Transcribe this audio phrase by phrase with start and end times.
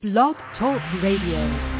[0.00, 1.77] Blog Talk Radio.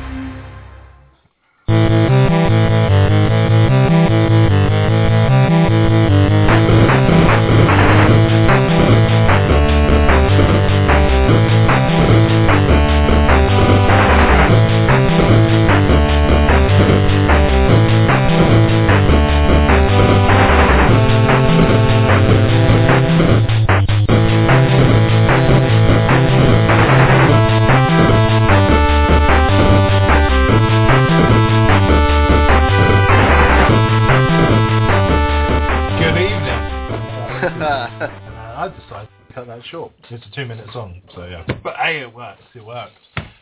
[40.11, 41.45] It's a two-minute song, so yeah.
[41.62, 42.41] But hey, it works.
[42.55, 42.93] It works.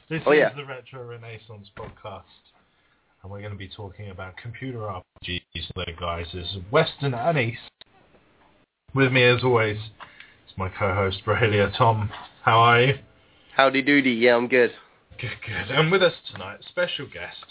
[0.08, 0.52] This Oh, is yeah.
[0.54, 2.22] the Retro Renaissance podcast,
[3.22, 5.40] and we're going to be talking about computer RPGs.
[5.76, 7.60] There, guys, is Western and East.
[8.94, 11.76] With me, as always, is my co-host Brahelia.
[11.76, 12.10] Tom,
[12.42, 12.94] how are you?
[13.54, 14.72] Howdy doody, yeah, I'm good.
[15.20, 15.70] Good, good.
[15.76, 17.44] And with us tonight, special guest,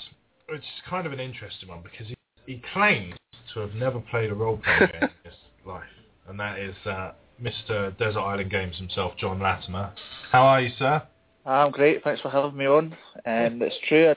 [0.50, 3.16] which is kind of an interesting one because he, he claims
[3.54, 5.34] to have never played a role-playing game in his
[5.66, 5.84] life,
[6.28, 7.98] and that is uh, Mr.
[7.98, 9.92] Desert Island Games himself, John Latimer.
[10.32, 11.02] How are you, sir?
[11.46, 12.04] I'm great.
[12.04, 12.96] Thanks for having me on.
[13.26, 14.10] And it's true.
[14.10, 14.16] I,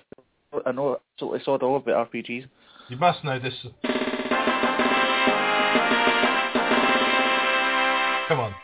[0.57, 0.63] know.
[0.67, 2.47] I know absolutely sod all about RPGs.
[2.89, 3.55] You must know this.
[8.29, 8.55] Come on,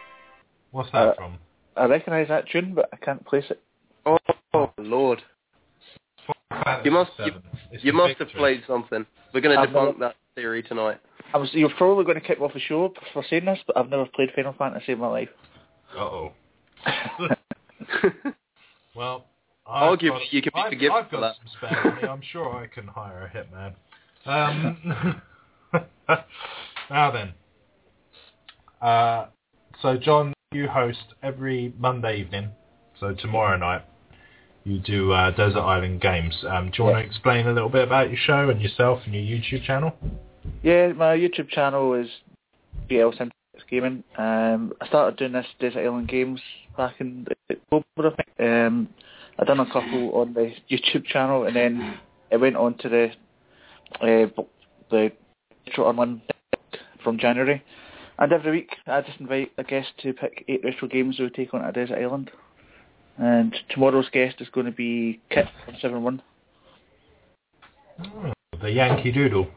[0.73, 1.39] what's that Uh, from?
[1.77, 3.63] I recognise that tune, but I can't place it.
[4.05, 4.19] Oh,
[4.53, 5.23] oh Lord.
[6.85, 7.33] You must- you-
[7.81, 9.07] You the must have played something.
[9.33, 10.99] We're going to debunk that theory tonight.
[11.35, 13.77] I was, you're probably going to kick me off the show for saying this, but
[13.77, 15.29] I've never played Final Fantasy in my life.
[15.97, 16.33] Uh-oh.
[18.97, 19.25] Well,
[19.67, 21.35] I've give got- you could be I've, forgiven I've for got that.
[21.37, 22.07] some spare money.
[22.09, 23.75] I'm sure I can hire a hitman.
[24.25, 25.21] Um,
[26.91, 27.33] now then,
[28.81, 29.27] uh,
[29.83, 32.51] so John, you host every Monday evening.
[33.01, 33.83] So tomorrow night,
[34.63, 36.37] you do uh, Desert Island Games.
[36.49, 39.15] Um, do you want to explain a little bit about your show and yourself and
[39.15, 39.93] your YouTube channel?
[40.63, 42.09] Yeah, my YouTube channel is
[42.89, 43.35] BL Syntax
[43.71, 44.05] Gaming.
[44.19, 46.41] Um, I started doing this Desert Island Games
[46.77, 48.51] back in October, I think.
[48.51, 48.89] Um,
[49.39, 51.99] I done a couple on the YouTube channel, and then
[52.31, 53.11] it went on to the
[54.01, 54.43] uh,
[54.91, 55.13] the
[55.67, 56.33] Retro Unlimited
[57.03, 57.63] from January.
[58.19, 61.35] And every week, I just invite a guest to pick eight retro games we would
[61.35, 62.31] take on a desert island.
[63.19, 66.23] And tomorrow's guest is going to be Kit from Seven One.
[68.05, 69.49] Oh, the Yankee Doodle.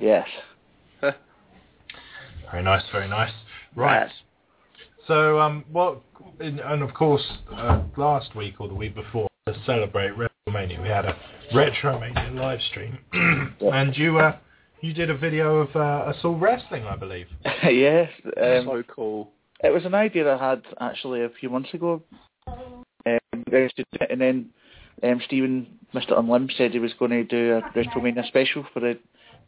[0.00, 0.26] Yes.
[1.00, 3.32] Very nice, very nice.
[3.74, 4.02] Right.
[4.02, 4.10] Right.
[5.06, 6.00] So, um, what,
[6.40, 10.88] and and of course, uh, last week or the week before, to celebrate WrestleMania, we
[10.88, 11.16] had a
[11.52, 12.98] Retromania live stream,
[13.60, 14.36] and you, uh,
[14.82, 17.26] you did a video of uh, us all wrestling, I believe.
[17.64, 18.10] yes.
[18.36, 19.30] Um, so cool.
[19.64, 22.02] It was an idea I had actually a few months ago.
[22.46, 24.50] Um, I used to do it, and then
[25.02, 26.12] um, Stephen, Mr.
[26.12, 28.98] Unlim, said he was going to do a WrestleMania special for the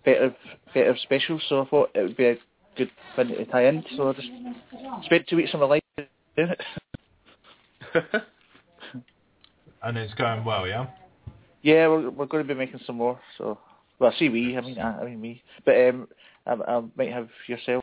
[0.04, 0.34] Better
[0.74, 2.36] Better special, so I thought it would be a
[2.76, 3.84] good thing to tie in.
[3.96, 4.28] So I just
[5.04, 5.82] spent two weeks of my life
[6.36, 6.62] doing it.
[9.82, 10.88] And it's going well, yeah.
[11.62, 13.18] yeah, we're, we're going to be making some more.
[13.38, 13.58] So,
[13.98, 16.06] well, I see we, I mean, I, I mean me, but um,
[16.46, 17.82] I, I might have yourself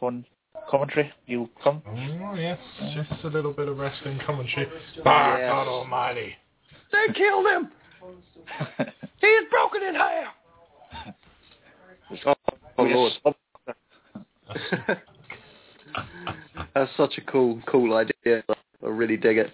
[0.00, 0.24] on
[0.70, 1.10] commentary.
[1.26, 1.82] You'll come.
[1.88, 2.58] Oh yes,
[2.94, 4.68] just a little bit of wrestling commentary.
[5.02, 5.50] By Yes.
[5.50, 6.34] God Almighty!
[6.92, 7.72] They killed him!
[9.20, 10.34] He is broken in half!
[12.26, 12.34] Oh,
[12.78, 13.12] oh Lord.
[16.74, 18.42] That's such a cool, cool idea.
[18.48, 19.50] I really dig it.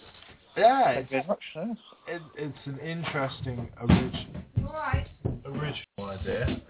[0.56, 1.38] Yeah, Thank it's, much.
[1.54, 1.74] yeah.
[2.08, 4.26] it, it's an interesting orig-
[5.46, 6.60] original idea.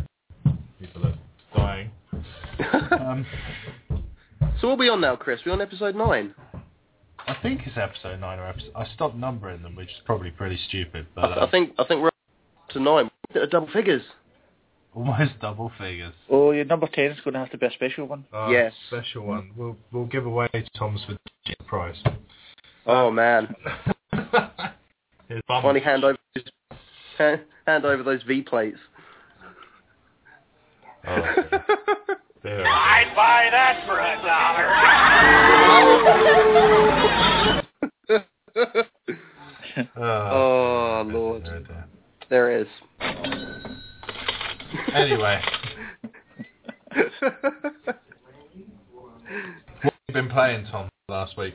[0.79, 1.15] People are
[1.57, 1.91] dying.
[2.93, 3.25] Um,
[4.61, 5.41] so what are we on now, Chris?
[5.47, 6.35] We're on episode 9?
[7.27, 8.73] I think it's episode nine or episode.
[8.77, 11.73] I stopped numbering them, which is probably pretty stupid, I, but th- uh, I think
[11.79, 12.15] I think we're up
[12.71, 13.11] to 9.
[13.35, 14.03] We're at double figures.
[14.95, 16.13] Almost double figures.
[16.29, 18.25] Oh, your number 10 is going to have to be a special one.
[18.33, 18.73] Uh, Yes.
[18.89, 19.51] special one.
[19.57, 21.19] We'll we'll give away Tom's for the
[21.67, 21.97] prize.
[22.87, 23.55] Oh, man.
[24.13, 25.63] His bum.
[25.63, 26.45] Finally hand over those,
[27.19, 28.79] hand, hand over those V plates.
[31.07, 31.65] Oh, dear.
[32.43, 32.67] Dear.
[32.67, 34.67] I'd buy that for a dollar.
[39.95, 41.45] Oh, oh, Lord.
[41.45, 41.85] dear, dear.
[42.31, 42.69] There it is.
[44.95, 45.41] Anyway,
[46.93, 47.13] what
[49.83, 51.55] have you been playing, Tom, last week?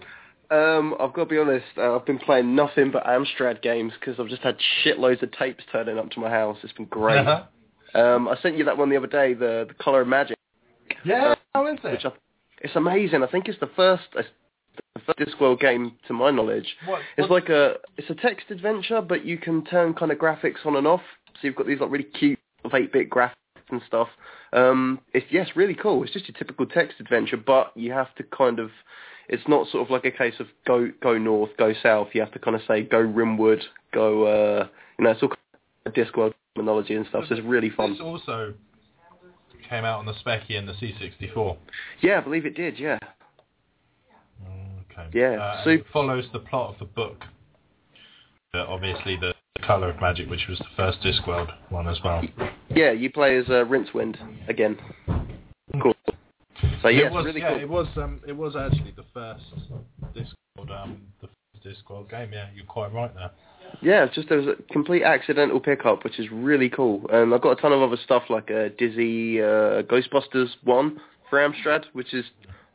[0.51, 4.19] um, I've got to be honest, uh, I've been playing nothing but Amstrad games because
[4.19, 6.57] I've just had shitloads of tapes turning up to my house.
[6.63, 7.25] It's been great.
[7.95, 10.38] um, I sent you that one the other day, the, the Color of Magic,
[11.04, 12.06] yeah, how is which it?
[12.06, 12.12] I,
[12.62, 13.24] it's amazing.
[13.24, 14.28] I think it's the first, it's
[14.95, 16.75] the first Discworld game to my knowledge.
[16.86, 20.18] What, It's what- like a it's a text adventure, but you can turn kind of
[20.18, 21.01] graphics on and off.
[21.33, 22.35] So you've got these like really cute
[22.75, 23.31] 8-bit graphics
[23.69, 24.07] and stuff.
[24.54, 26.04] Um, it's yes, really cool.
[26.04, 28.69] It's just your typical text adventure, but you have to kind of.
[29.27, 32.10] It's not sort of like a case of go go north, go south.
[32.13, 33.62] You have to kind of say go Rimward,
[33.92, 34.25] go.
[34.25, 34.68] Uh,
[35.00, 35.39] you know, it's all kind
[35.88, 37.25] of Discworld terminology and stuff.
[37.27, 37.94] So it's really fun.
[37.94, 38.54] This also
[39.68, 41.57] came out on the Specky and the C64.
[42.01, 42.80] Yeah, I believe it did.
[42.80, 43.00] Yeah.
[44.92, 45.10] Okay.
[45.13, 47.25] Yeah, Uh, so- it follows the plot of the book.
[48.54, 49.35] Uh, obviously, the
[49.66, 52.24] Color of Magic, which was the first Discworld one as well.
[52.70, 54.18] Yeah, you play as uh, Rincewind
[54.48, 54.78] again.
[55.82, 55.96] Cool.
[56.82, 57.62] So yeah, it was, really yeah, cool.
[57.62, 59.44] it was, um, it was actually the first
[60.14, 62.32] Discworld, um, the first Discworld game.
[62.32, 63.32] Yeah, you're quite right there.
[63.82, 67.06] Yeah, just there was a complete accidental pickup, which is really cool.
[67.12, 71.40] And I've got a ton of other stuff like uh, Dizzy uh, Ghostbusters One for
[71.40, 72.26] Amstrad, which is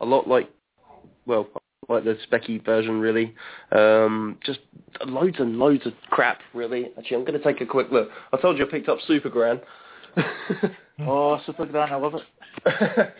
[0.01, 0.51] a lot like,
[1.27, 1.47] well,
[1.91, 3.35] like the Specky version, really.
[3.73, 4.61] Um, just
[5.07, 6.91] loads and loads of crap, really.
[6.97, 8.09] Actually, I'm going to take a quick look.
[8.33, 9.61] I told you I picked up Super Gran.
[11.07, 12.23] Oh, Super Gran, I love it.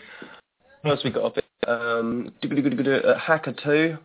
[0.81, 1.73] what else we got up here?
[1.73, 3.97] Um, uh, Hacker 2.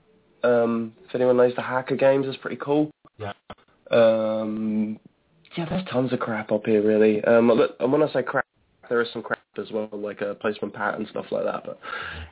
[0.43, 2.91] Um, if anyone knows the Hacker games, that's pretty cool.
[3.19, 3.33] Yeah.
[3.91, 4.99] Um,
[5.57, 7.23] yeah, there's tons of crap up here, really.
[7.25, 8.47] Um, look, and when I say crap,
[8.89, 11.64] there is some crap as well, like a placement pat and stuff like that.
[11.64, 11.79] But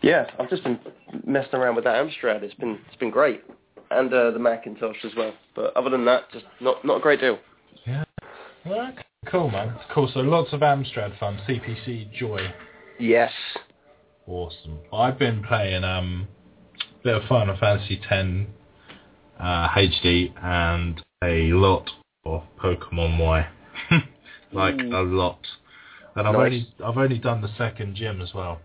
[0.02, 0.78] yeah, I've just been
[1.26, 2.42] messing around with that Amstrad.
[2.42, 3.42] It's been it's been great,
[3.90, 5.32] and uh, the Macintosh as well.
[5.54, 7.38] But other than that, just not not a great deal.
[7.86, 8.04] Yeah.
[8.66, 9.74] Well, okay, cool, man.
[9.92, 10.10] Cool.
[10.12, 11.38] So lots of Amstrad fun.
[11.48, 12.52] CPC Joy.
[12.98, 13.32] Yes.
[14.26, 14.78] Awesome.
[14.92, 16.28] I've been playing um,
[17.00, 18.26] a bit of Final Fantasy X
[19.38, 21.90] uh, HD and a lot
[22.24, 23.48] of Pokemon Y.
[24.52, 24.96] like Ooh.
[24.96, 25.40] a lot.
[26.16, 26.44] And I've Nice.
[26.44, 28.60] only I've only done the second gym as well.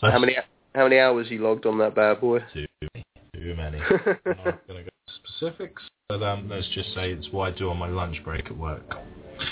[0.00, 0.36] So How many
[0.74, 2.40] how many hours you logged on that bad boy?
[2.52, 3.04] Too many.
[3.34, 3.78] Too many.
[4.26, 4.90] I'm not going to go
[5.24, 8.56] specifics, but um, let's just say it's what I do on my lunch break at
[8.56, 8.94] work.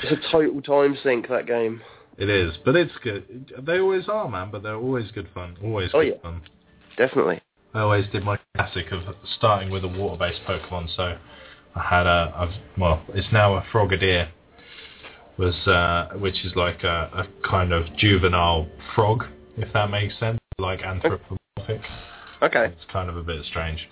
[0.04, 1.80] It's a total time sink that game.
[2.18, 3.52] It is, but it's good.
[3.66, 4.50] They always are, man.
[4.50, 5.56] But they're always good fun.
[5.62, 6.22] Always Oh, good yeah.
[6.22, 6.42] fun.
[6.96, 7.40] Definitely.
[7.74, 9.02] I always did my classic of
[9.36, 10.88] starting with a water-based Pokemon.
[10.96, 11.16] So
[11.76, 14.28] I had a, I've, well, it's now a Frogadier,
[15.38, 19.24] was uh, which is like a, a kind of juvenile frog,
[19.56, 21.80] if that makes sense, like anthropomorphic.
[22.42, 22.66] Okay.
[22.66, 23.88] It's kind of a bit strange.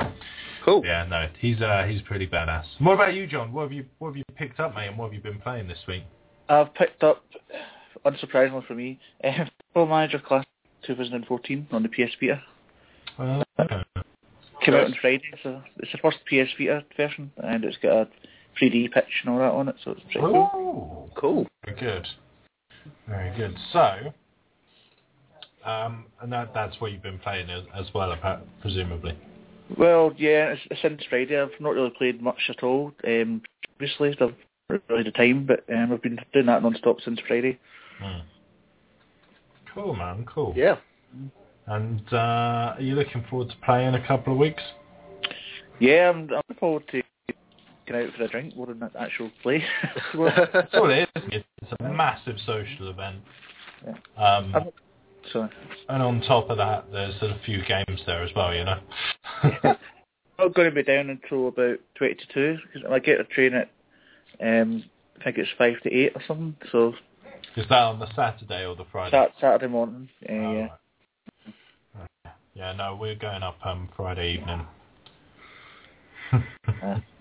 [0.64, 0.82] Cool.
[0.84, 2.64] Yeah, no, he's uh, he's pretty badass.
[2.80, 3.52] What about you, John?
[3.52, 5.68] What have you what have you picked up, mate, and what have you been playing
[5.68, 6.02] this week?
[6.48, 7.24] I've picked up,
[8.04, 10.48] unsurprisingly for me, um, Football Manager Classic
[10.86, 12.42] 2014 on the PS Vita.
[13.18, 13.44] Uh,
[14.64, 18.08] Came out on Friday, so it's the first PS Vita version, and it's got a
[18.60, 21.05] 3D pitch and all that on it, so it's pretty cool.
[21.16, 21.46] Cool.
[21.64, 22.06] very good,
[23.08, 23.56] very good.
[23.72, 24.12] So,
[25.64, 28.14] um, and that that's what you've been playing as, as well,
[28.60, 29.18] presumably.
[29.76, 31.40] Well, yeah, it's, it's since Friday.
[31.40, 32.92] I've not really played much at all.
[33.04, 33.42] Um,
[33.78, 34.34] previously, I've
[34.70, 37.58] not really the time, but um, I've been doing that non-stop since Friday.
[38.00, 38.20] Hmm.
[39.74, 40.24] Cool, man.
[40.32, 40.54] Cool.
[40.56, 40.76] Yeah.
[41.66, 44.62] And uh, are you looking forward to playing in a couple of weeks?
[45.80, 47.02] Yeah, I'm, I'm looking forward to
[47.86, 49.62] getting out for a drink more than an actual play.
[50.14, 51.22] That's all it is.
[51.62, 53.22] It's a massive social event.
[54.16, 54.70] Um, I'm-
[55.88, 58.78] and on top of that, there's a few games there as well, you know.
[59.42, 59.76] I'm
[60.38, 63.54] not going to be down until about 20 to 2, because I get a train
[63.54, 63.70] at,
[64.40, 64.84] um,
[65.20, 66.94] I think it's 5 to 8 or something, so
[67.56, 69.16] Is that on the Saturday or the Friday?
[69.16, 70.68] Sat- Saturday morning, uh, Oh, yeah.
[71.98, 72.34] right.
[72.54, 74.64] Yeah, no, we're going up um, Friday evening.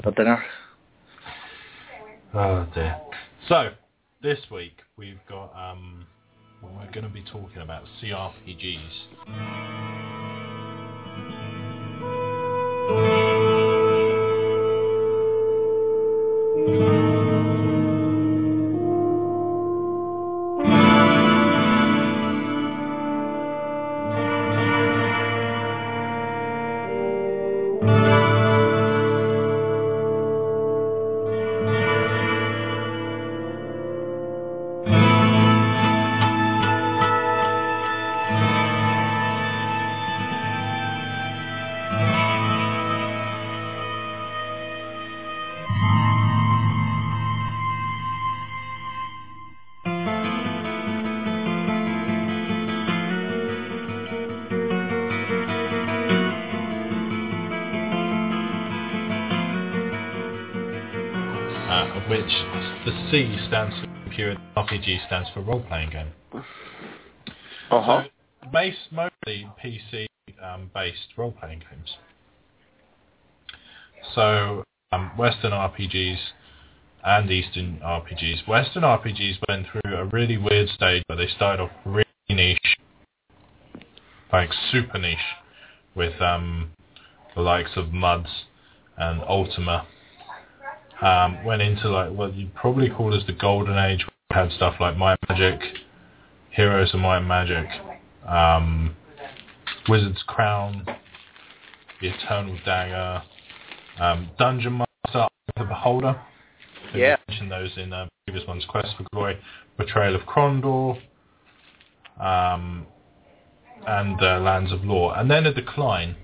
[0.04, 0.44] For dinner.
[2.34, 3.00] oh dear.
[3.48, 3.70] So,
[4.22, 6.06] this week we've got, um,
[6.62, 9.16] we're going to be talking about CRPGs.
[64.66, 66.08] RPG stands for role-playing game.
[67.72, 68.04] Uh-huh.
[68.04, 70.06] So, base, mostly PC
[70.44, 71.98] um, based role-playing games.
[74.14, 76.18] so um, Western RPGs
[77.04, 78.48] and Eastern RPGs.
[78.48, 82.78] Western RPGs went through a really weird stage where they started off really niche,
[84.32, 85.18] like super niche,
[85.96, 86.72] with um,
[87.36, 88.46] the likes of Muds
[88.98, 89.88] and Ultima.
[91.02, 94.06] Um, went into like what you'd probably call as the golden age.
[94.36, 95.62] Had stuff like and Magic,
[96.50, 97.70] Heroes of and Magic,
[98.28, 98.94] um,
[99.88, 100.86] Wizard's Crown,
[102.02, 103.24] The Eternal Dagger,
[103.98, 106.20] um, Dungeon Master, The Beholder.
[106.94, 107.16] I Yeah.
[107.30, 108.66] mentioned those in uh, previous ones.
[108.66, 109.40] Quest for Glory,
[109.78, 111.02] Betrayal of Krondor,
[112.20, 112.86] um,
[113.88, 115.18] and uh, Lands of Lore.
[115.18, 116.18] And then a decline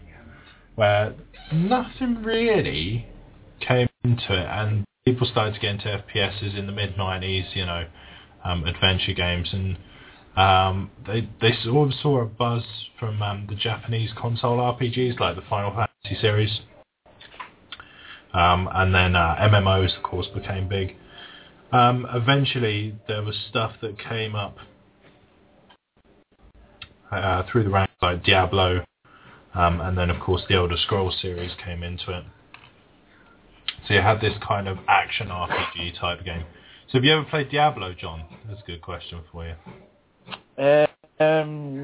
[0.76, 1.14] where
[1.54, 3.06] nothing really
[3.62, 7.56] came into it, and people started to get into FPSs in the mid '90s.
[7.56, 7.88] You know,
[8.44, 9.78] um, adventure games, and
[10.36, 12.64] um, they they sort of saw a buzz
[13.00, 16.62] from um, the Japanese console RPGs like the Final Fantasy series.
[18.34, 20.96] Um, and then uh, MMOs, of course, became big.
[21.72, 24.58] Um, eventually, there was stuff that came up
[27.12, 28.86] uh, through the ranks, like Diablo,
[29.54, 32.24] um, and then, of course, the Elder Scrolls series came into it.
[33.88, 36.46] So you had this kind of action RPG type game.
[36.92, 38.26] So have you ever played Diablo, John?
[38.50, 39.54] That's a good question for you.
[40.62, 40.88] Uh,
[41.24, 41.84] um,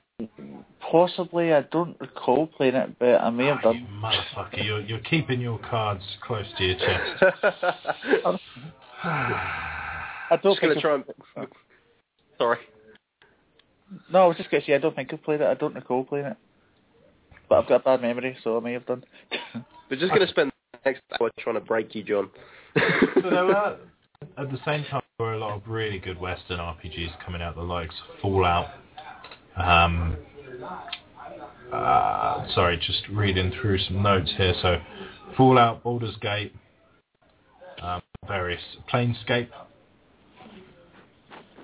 [0.81, 4.01] possibly, I don't recall playing it, but I may have Ah, you done.
[4.03, 7.23] motherfucker, you're, you're keeping your cards close to your chest.
[9.03, 11.05] I don't Just gonna think try and.
[12.37, 12.57] Sorry.
[14.11, 15.47] No, I was just going to say I don't think I've played it.
[15.47, 16.37] I don't recall playing it.
[17.47, 19.05] But I've got a bad memory, so I may have done.
[19.89, 22.29] We're just gonna spend the next hour trying to break you, John.
[22.75, 23.77] So there were,
[24.37, 27.55] at the same time, there are a lot of really good Western RPGs coming out,
[27.55, 28.67] the likes of Fallout.
[29.55, 30.15] Um,
[31.71, 34.53] uh, sorry, just reading through some notes here.
[34.61, 34.77] So,
[35.35, 36.53] Fallout, Baldur's Gate,
[37.81, 39.49] um, various Planescape.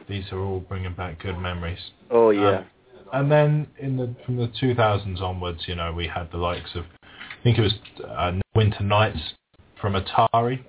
[0.09, 1.79] These are all bringing back good memories.
[2.11, 2.57] oh yeah.
[2.57, 2.65] Um,
[3.13, 6.83] and then in the from the 2000s onwards, you know, we had the likes of,
[7.03, 9.35] I think it was uh, Winter Nights
[9.79, 10.63] from Atari,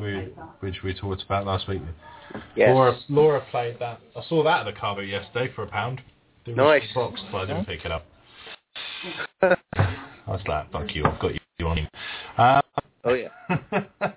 [0.00, 1.82] we, which we talked about last week.
[2.56, 2.70] yes.
[2.74, 4.00] Laura, Laura played that.
[4.16, 6.00] I saw that at the Carbo yesterday for a pound.
[6.46, 6.94] It was Nice.
[6.94, 8.06] Boxed, but I didn't pick it up.
[9.42, 9.56] I
[10.26, 11.88] was like, fuck you, I've got you on him.
[12.36, 12.60] Uh,
[13.04, 13.28] Oh yeah.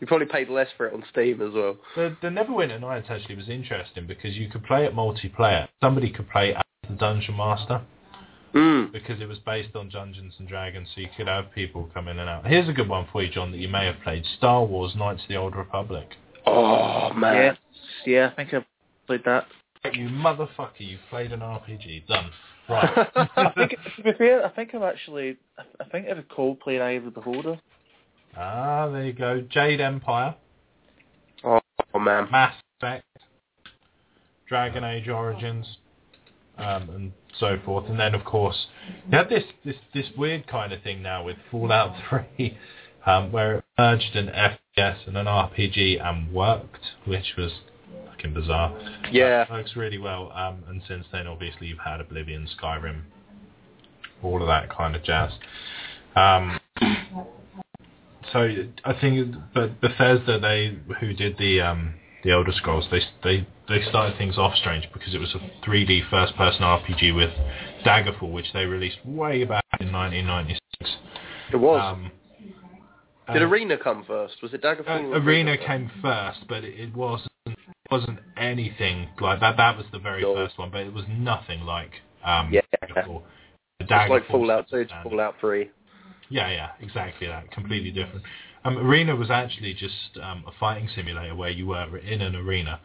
[0.00, 1.76] you probably paid less for it on Steam as well.
[1.94, 5.68] The, the Neverwinter Nights actually was interesting because you could play it multiplayer.
[5.82, 7.82] Somebody could play as the Dungeon Master
[8.54, 8.92] Mm.
[8.92, 12.18] because it was based on Dungeons and Dragons, so you could have people come in
[12.18, 12.46] and out.
[12.46, 15.22] Here's a good one for you, John, that you may have played: Star Wars: Knights
[15.22, 16.14] of the Old Republic.
[16.46, 17.34] Oh man.
[17.34, 17.56] Yes,
[18.06, 18.64] yeah, I think I've
[19.06, 19.46] played that.
[19.92, 20.80] You motherfucker!
[20.80, 22.06] You played an RPG.
[22.06, 22.30] Done.
[22.68, 23.08] Right.
[23.16, 26.80] I think, to be fair, I think I've actually, I I think I recall playing
[26.82, 27.58] Eye of the Beholder.
[28.36, 29.40] ah, there you go.
[29.50, 30.34] Jade Empire,
[31.44, 31.60] Oh,
[31.94, 32.28] oh man.
[32.30, 33.04] Mass Effect,
[34.48, 35.66] Dragon Age Origins,
[36.56, 37.88] um, and so forth.
[37.88, 38.66] And then, of course,
[39.10, 42.58] you had this this this weird kind of thing now with Fallout 3,
[43.06, 47.52] um, where it merged an FPS and an RPG and worked, which was
[48.06, 48.76] fucking bizarre.
[49.10, 49.50] Yeah.
[49.50, 50.32] Works really well.
[50.34, 53.02] Um, and since then, obviously, you've had Oblivion, Skyrim,
[54.22, 55.32] all of that kind of jazz.
[56.16, 56.58] Um,
[58.32, 58.48] so
[58.84, 61.94] I think, but Bethesda, they who did the um,
[62.24, 66.08] the Elder Scrolls, they they they started things off strange because it was a 3D
[66.10, 67.30] first-person RPG with
[67.84, 70.96] Daggerfall, which they released way back in 1996.
[71.52, 71.80] It was.
[71.80, 72.10] Um,
[73.32, 74.36] Did and- Arena come first?
[74.42, 75.12] Was it Daggerfall?
[75.14, 77.56] uh, Arena came first, but it, it wasn't it
[77.90, 79.56] wasn't anything like that.
[79.56, 80.34] That was the very No.
[80.34, 81.92] first one, but it was nothing like
[82.24, 82.62] um, Yeah.
[82.82, 83.22] Daggerfall.
[83.80, 85.00] Just like Fallout 2 to.
[85.04, 85.70] Fallout 3.
[86.30, 87.50] Yeah, yeah, exactly that.
[87.52, 88.22] Completely different.
[88.68, 92.80] Um, arena was actually just um, a fighting simulator where you were in an arena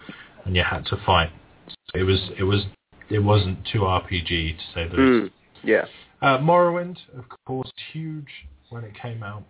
[0.46, 1.30] and you had to fight.
[1.68, 2.64] So it was it was
[3.10, 4.98] it wasn't too RPG to say the least.
[4.98, 5.32] Mm.
[5.64, 5.86] Yeah.
[6.22, 8.28] Uh, Morrowind, of course, huge
[8.70, 9.44] when it came out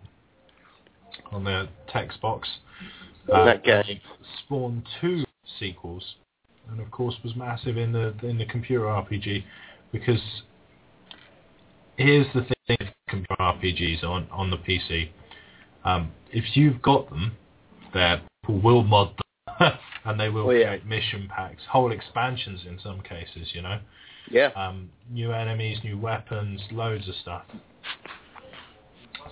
[1.30, 2.42] on the Xbox.
[3.32, 4.00] Uh, That game.
[4.40, 5.24] spawned two
[5.58, 6.16] sequels,
[6.70, 9.44] and of course was massive in the in the computer RPG
[9.92, 10.20] because
[11.96, 12.76] here's the thing
[13.08, 15.10] computer RPGs on on the PC.
[15.84, 17.32] Um, if you've got them,
[17.92, 19.14] there people will mod
[19.58, 19.72] them,
[20.04, 20.66] and they will Oh, yeah.
[20.68, 23.50] create mission packs, whole expansions in some cases.
[23.54, 23.78] You know
[24.30, 24.50] Yeah.
[24.56, 27.42] um, new enemies, new weapons, loads of stuff.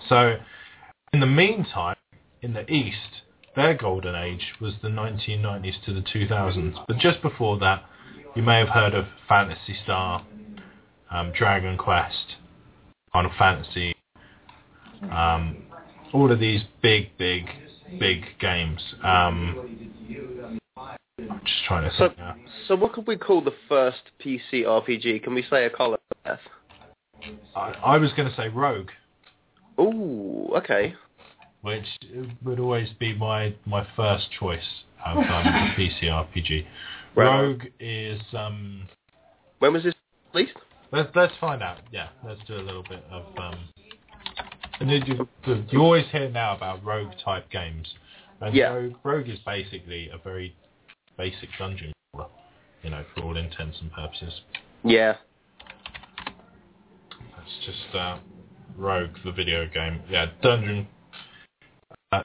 [0.08, 0.36] So,
[1.12, 1.96] in the meantime,
[2.42, 3.22] in the East,
[3.54, 6.74] their golden age was the 1990s to the 2000s.
[6.88, 7.84] But just before that,
[8.34, 10.24] you may have heard of Phantasy Star,
[11.10, 12.36] um, Dragon Quest,
[13.12, 13.94] Final Fantasy,
[15.10, 15.58] um,
[16.12, 17.46] all of these big, big,
[17.98, 18.80] big games.
[19.02, 19.88] Um,
[21.18, 22.36] I'm just trying to So, think now.
[22.68, 25.22] so what could we call the first PC RPG?
[25.22, 26.40] Can we say a Call of Death?
[27.54, 28.90] I, I was going to say Rogue,
[29.78, 30.94] Ooh, okay.
[31.62, 31.86] which
[32.44, 34.60] would always be my, my first choice
[35.06, 36.66] of um, a PC RPG.
[37.14, 37.40] Right.
[37.40, 38.88] Rogue is um,
[39.60, 39.94] When was this
[40.34, 40.56] released?
[40.92, 41.78] Let's let's find out.
[41.90, 43.24] Yeah, let's do a little bit of.
[43.38, 43.54] Um,
[44.82, 47.94] and you, you, you always hear now about rogue type games,
[48.40, 48.72] and Yeah.
[48.72, 50.54] rogue, rogue is basically a very
[51.16, 52.28] basic dungeon crawler,
[52.82, 54.40] you know, for all intents and purposes.
[54.84, 55.16] Yeah.
[57.36, 58.18] That's just uh,
[58.76, 60.00] Rogue, the video game.
[60.08, 60.88] Yeah, dungeon.
[62.10, 62.22] Uh,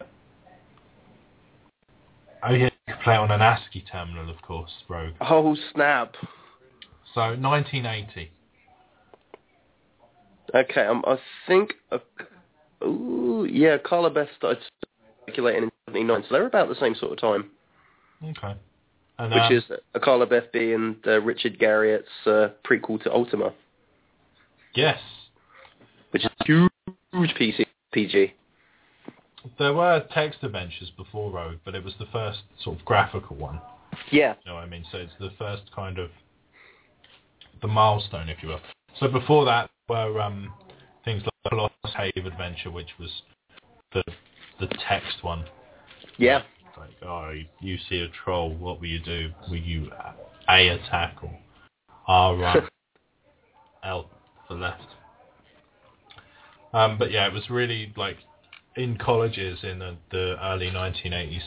[2.44, 4.72] oh yeah, you can play on an ASCII terminal, of course.
[4.90, 5.14] Rogue.
[5.22, 6.16] Oh snap.
[7.14, 8.32] So 1980.
[10.56, 11.74] Okay, um, I think.
[11.92, 12.00] Uh,
[12.84, 14.62] ooh, yeah, Akalabeth started
[15.26, 17.50] circulating in '79, so they're about the same sort of time.
[18.24, 18.56] Okay.
[19.20, 23.54] And, Which um, is uh, Akalabeth being uh, Richard Garriott's uh, prequel to Ultima,
[24.76, 25.00] yes,
[26.12, 26.70] which is huge
[27.14, 28.34] PC PG.
[29.58, 33.62] There were text adventures before Rogue, but it was the first sort of graphical one.
[34.12, 34.36] Yeah.
[34.44, 34.86] You know what I mean?
[34.92, 36.10] So it's the first kind of
[37.62, 38.60] the milestone, if you will.
[39.00, 40.54] So before that were um,
[41.06, 43.10] things like Colossal Cave Adventure, which was
[43.94, 44.04] the
[44.60, 45.46] the text one.
[46.18, 46.44] Yeah.
[46.78, 49.32] Like, oh, you, see a troll, what will you do?
[49.50, 49.90] Will you
[50.50, 51.36] A attack or
[52.08, 52.68] R run,
[53.84, 54.10] L
[54.48, 54.84] for left?
[56.74, 58.18] Um, but yeah, it was really like
[58.76, 61.42] in colleges in the, the early 1980s,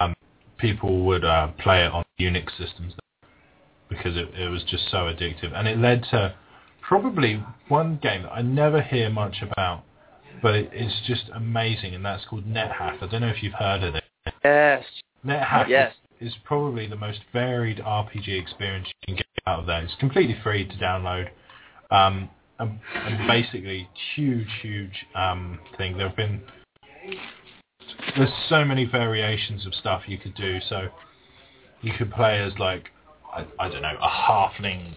[0.00, 0.14] um,
[0.58, 2.94] people would uh, play it on Unix systems
[3.88, 6.34] because it, it was just so addictive, and it led to
[6.82, 9.84] probably one game that I never hear much about,
[10.42, 13.02] but it, it's just amazing, and that's called NetHack.
[13.02, 14.04] I don't know if you've heard of it.
[14.44, 14.84] Yes.
[15.24, 15.94] NetHack Yes.
[16.20, 19.82] is, is probably the most varied RPG experience you can get out of there.
[19.82, 21.28] It's completely free to download.
[21.90, 22.28] Um,
[22.58, 25.96] and, and basically, huge, huge um, thing.
[25.96, 26.42] There have been
[28.16, 30.58] there's so many variations of stuff you could do.
[30.68, 30.88] So
[31.82, 32.90] you could play as like
[33.32, 34.94] I, I don't know a halfling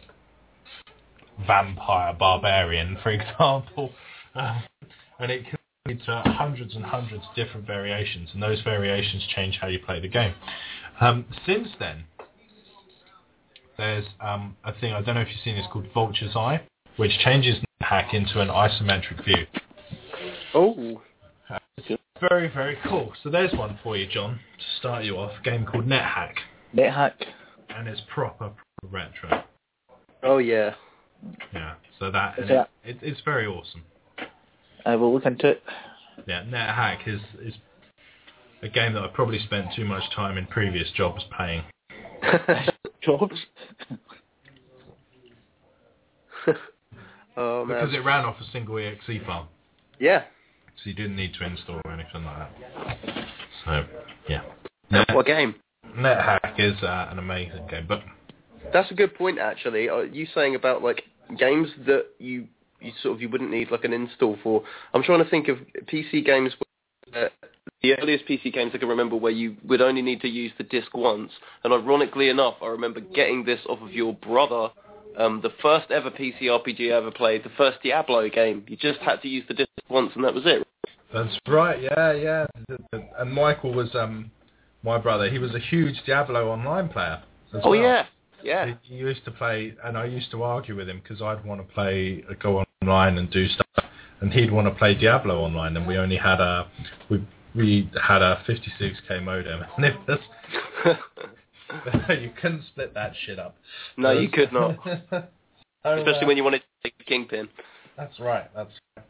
[1.45, 3.91] vampire barbarian, for example,
[4.35, 4.63] um,
[5.19, 9.57] and it can lead to hundreds and hundreds of different variations, and those variations change
[9.59, 10.33] how you play the game.
[10.99, 12.05] Um, since then,
[13.77, 15.55] there's um, a thing I don't know if you've seen.
[15.55, 16.61] It's called Vulture's Eye,
[16.97, 19.45] which changes hack into an isometric view.
[20.53, 21.01] Oh.
[22.29, 23.11] Very, very cool.
[23.21, 25.31] So there's one for you, John, to start you off.
[25.41, 26.35] A game called NetHack,
[26.73, 27.13] NetHack.
[27.69, 29.43] and it's proper, proper retro.
[30.21, 30.75] Oh yeah.
[31.53, 31.73] Yeah.
[31.99, 33.83] So that, Is that- it, it, it's very awesome.
[34.85, 35.63] I will look into it.
[36.27, 37.53] Yeah, NetHack is is
[38.61, 41.63] a game that I've probably spent too much time in previous jobs paying.
[43.01, 43.35] Jobs.
[47.37, 47.79] oh man.
[47.79, 49.49] Because it ran off a single exe file,
[49.99, 50.23] Yeah.
[50.77, 53.27] so you didn't need to install or anything like that.
[53.65, 53.85] So,
[54.29, 54.41] yeah.
[55.13, 55.55] What game?
[55.97, 58.01] NetHack is uh, an amazing game, but
[58.71, 59.89] That's a good point, actually.
[59.89, 61.03] Uh, you saying about like
[61.37, 62.47] games that you
[62.79, 64.63] you sort of you wouldn't need like an install for.
[64.93, 65.57] I'm trying to think of
[65.87, 66.53] PC games.
[67.11, 67.29] Where, uh,
[67.81, 70.63] the earliest PC games I can remember where you would only need to use the
[70.63, 71.31] disc once.
[71.63, 74.69] And ironically enough, I remember getting this off of your brother.
[75.17, 78.63] Um, the first ever PC RPG I ever played, the first Diablo game.
[78.67, 80.65] You just had to use the disc once, and that was it.
[81.13, 81.79] That's right.
[81.81, 82.45] Yeah, yeah.
[83.19, 84.31] And Michael was um
[84.81, 85.29] my brother.
[85.29, 87.21] He was a huge Diablo online player.
[87.53, 87.75] Oh well.
[87.75, 88.05] yeah,
[88.43, 88.73] yeah.
[88.83, 91.73] He, used to play, and I used to argue with him because I'd want to
[91.73, 93.85] play, go online and do stuff,
[94.21, 96.67] and he'd want to play Diablo online, and we only had a
[97.09, 97.25] we
[97.55, 100.19] we had a 56k modem, and it was
[102.21, 103.55] you couldn't split that shit up.
[103.97, 104.77] no, you could not.
[105.83, 107.49] So, Especially uh, when you wanted to take a Kingpin.
[107.97, 108.49] That's right.
[108.55, 109.05] That's right.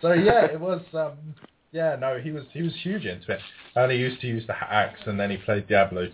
[0.00, 0.80] So yeah, it was.
[0.94, 1.34] Um,
[1.72, 3.40] yeah, no, he was he was huge into it,
[3.74, 6.08] and he used to use the hacks, and then he played Diablo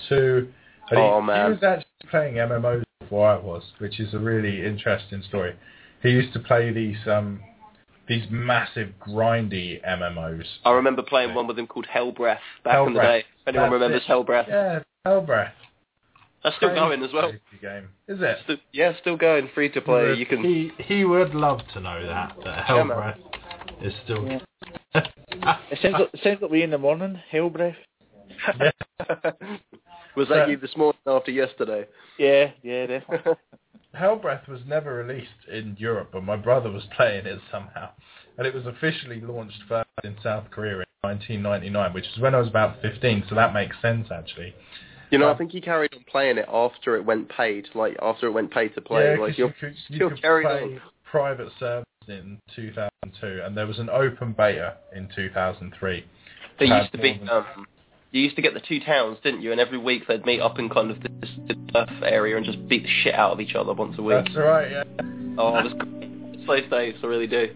[0.88, 0.96] two.
[0.96, 1.46] And he, Oh, man.
[1.46, 5.54] he was actually playing MMOs before I was, which is a really interesting story.
[6.02, 7.40] He used to play these um
[8.08, 10.44] these massive grindy MMOs.
[10.64, 13.18] I remember playing one with him called Helbreath back in the day.
[13.20, 14.10] If anyone That's remembers it.
[14.10, 14.48] Helbreath.
[14.48, 15.52] Yeah, Helbreath.
[16.42, 17.30] That's still Crazy, going as well.
[17.60, 17.88] Game.
[18.08, 18.38] Is it?
[18.42, 20.14] Still, yeah, still going, free to play.
[20.14, 20.42] You can.
[20.42, 22.66] He he would love to know that that Yeah.
[22.66, 23.18] Helbreath
[23.80, 24.26] is still.
[24.26, 24.40] Yeah.
[25.70, 27.18] It sounds like, it sounds like we in the morning.
[27.30, 27.74] Hell breath.
[30.16, 31.86] Was that you this morning after yesterday?
[32.18, 33.32] Yeah, yeah, definitely.
[33.94, 37.90] Helbreath was never released in Europe, but my brother was playing it somehow,
[38.38, 42.38] and it was officially launched first in South Korea in 1999, which is when I
[42.38, 43.24] was about 15.
[43.28, 44.54] So that makes sense actually.
[45.10, 47.96] You know, Um, I think he carried on playing it after it went paid, like
[48.00, 49.04] after it went paid to play.
[49.10, 50.80] yeah, 'cause like you you're could, you still could carried play on.
[51.04, 56.04] private servers in 2002, and there was an open beta in 2003.
[56.58, 57.20] There used to be.
[57.30, 57.66] Um,
[58.12, 59.52] you used to get the two towns, didn't you?
[59.52, 62.68] And every week they'd meet up in kind of this, this turf area and just
[62.68, 64.24] beat the shit out of each other once a week.
[64.24, 64.70] That's right.
[64.70, 64.84] Yeah.
[65.38, 66.46] Oh, it was great.
[66.46, 67.54] Those days, I really do.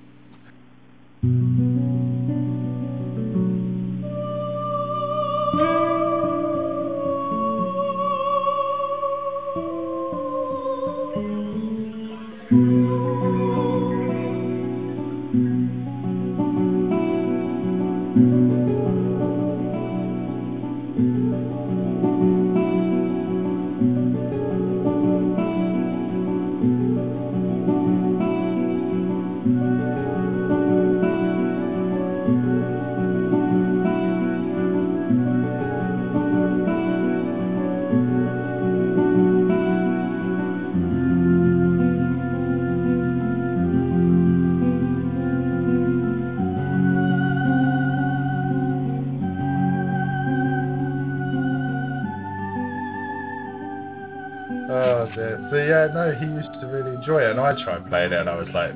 [57.64, 58.72] Tried playing it, and I was like,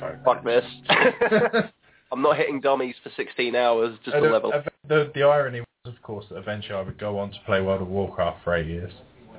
[0.00, 0.24] fuck.
[0.24, 0.64] Fuck this.
[2.12, 4.52] I'm not hitting dummies for 16 hours just And to level.
[4.88, 7.82] The, the irony was, of course, that eventually I would go on to play World
[7.82, 8.92] of Warcraft for eight years.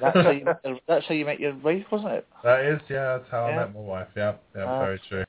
[0.00, 0.44] That's how you,
[0.88, 2.26] that's how you met your wife, wasn't it?
[2.42, 4.08] That is, yeah, that's how I met my wife.
[4.16, 4.80] Yeah, yeah, Ah.
[4.80, 5.24] very true.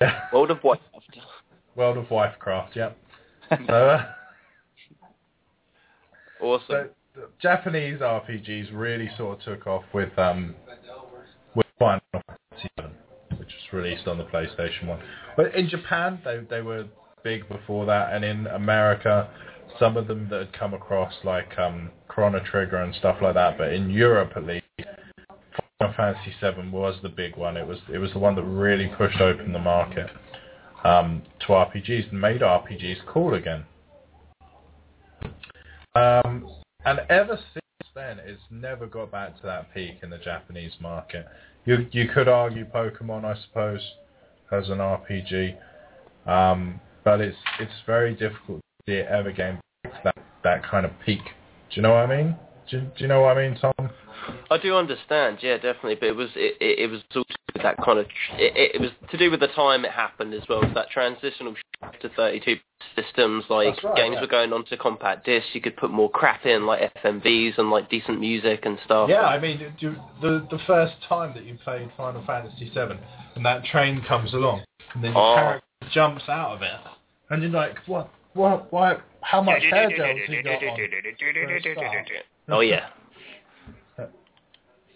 [0.00, 0.20] Yeah.
[0.32, 1.18] World of Warcraft.
[1.76, 2.74] World of Wifecraft.
[2.74, 2.90] Yeah.
[3.48, 4.04] So, uh,
[6.40, 6.66] Awesome.
[6.68, 6.90] so the
[7.40, 10.54] Japanese RPGs really sort of took off with um
[11.54, 15.00] with Final Fantasy VII, which was released on the PlayStation One.
[15.36, 16.86] But in Japan, they they were
[17.22, 19.28] big before that, and in America,
[19.78, 23.58] some of them that had come across like um Chrono Trigger and stuff like that.
[23.58, 24.64] But in Europe, at least,
[25.78, 27.56] Final Fantasy VII was the big one.
[27.56, 30.08] It was it was the one that really pushed open the market
[30.84, 33.64] um, to RPGs and made RPGs cool again.
[35.94, 40.72] Um, and ever since then, it's never got back to that peak in the Japanese
[40.80, 41.26] market.
[41.64, 43.80] You you could argue Pokemon, I suppose,
[44.50, 45.56] as an RPG,
[46.26, 49.60] um, but it's it's very difficult to see it ever to
[50.04, 51.22] that, that kind of peak.
[51.70, 52.36] Do you know what I mean?
[52.70, 53.72] Do, do you know what I mean, Tom?
[54.52, 55.94] I do understand, yeah, definitely.
[55.94, 57.24] But it was it, it, it was also
[57.62, 58.06] that kind of
[58.38, 60.60] it, it, it was to do with the time it happened as well.
[60.62, 62.56] It was that transitional shift to 32
[62.94, 63.44] systems.
[63.48, 64.20] Like right, games yeah.
[64.20, 65.48] were going onto compact discs.
[65.54, 69.08] You could put more crap in, like FMVs and like decent music and stuff.
[69.08, 72.98] Yeah, I mean, do, the the first time that you played Final Fantasy VII,
[73.36, 75.34] and that train comes along, and then your Oh.
[75.34, 76.80] character jumps out of it,
[77.30, 80.76] and you're like, what, what, why, how much hair gel has he got on?
[80.76, 82.06] for a start?
[82.48, 82.88] Oh yeah,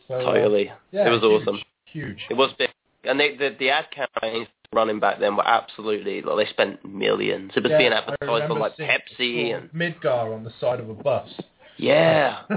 [0.09, 0.71] So, uh, totally.
[0.93, 1.63] yeah, it was huge, awesome.
[1.87, 2.19] Huge.
[2.31, 2.71] It was big,
[3.05, 7.53] and they, the the ad campaigns running back then were absolutely like they spent millions.
[7.57, 10.95] It was Yeah, being advertised on like Pepsi and Midgar on the side of a
[10.95, 11.29] bus.
[11.77, 12.43] yeah.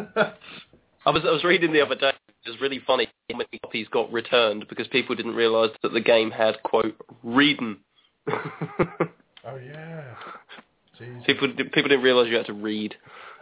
[1.06, 2.12] I was I was reading the other day.
[2.46, 6.02] It was really funny how many copies got returned because people didn't realise that the
[6.02, 7.78] game had quote reading.
[8.32, 8.38] oh
[9.46, 10.04] yeah.
[11.00, 11.26] Jeez.
[11.26, 12.96] people people didn't realise you had to read.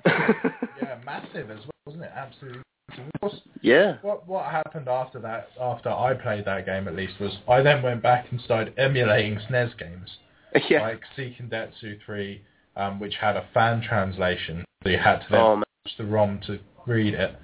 [0.06, 2.12] Yeah, massive as well, wasn't it?
[2.16, 2.62] Absolutely.
[2.90, 3.06] Massive.
[3.16, 3.98] Of course, yeah.
[4.02, 5.50] what what happened after that?
[5.60, 9.40] After I played that game, at least, was I then went back and started emulating
[9.50, 10.10] SNES games.
[10.70, 10.82] Yeah.
[10.82, 12.42] like Seiken Densetsu 3,
[12.78, 16.40] um, which had a fan translation, so you had to then Oh watch the ROM
[16.48, 17.36] to read it.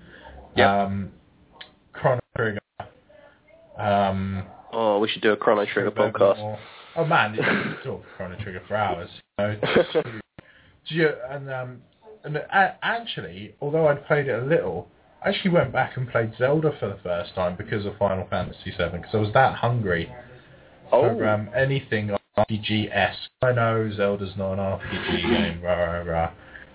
[0.55, 0.67] Yep.
[0.67, 1.11] Um,
[1.91, 2.59] Chrono Trigger.
[3.77, 6.37] Um, Oh, we should do a Chrono Trigger podcast.
[6.37, 6.57] More.
[6.95, 9.09] Oh man, you can talk Chrono Trigger for hours.
[9.37, 9.59] You know.
[10.89, 11.81] Do you, and um,
[12.23, 14.87] and a- actually, although I'd played it a little,
[15.23, 18.71] I actually went back and played Zelda for the first time because of Final Fantasy
[18.77, 20.11] VII, because I was that hungry
[20.91, 21.01] Oh.
[21.01, 23.29] for um, anything RPG-esque.
[23.41, 26.31] I know Zelda's not an RPG game, rah, rah, rah,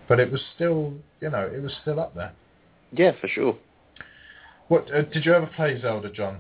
[0.09, 2.33] but it was still, you know, it was still up there.
[2.93, 3.57] Yeah, for sure.
[4.67, 6.39] What uh, did you ever play Zelda, John?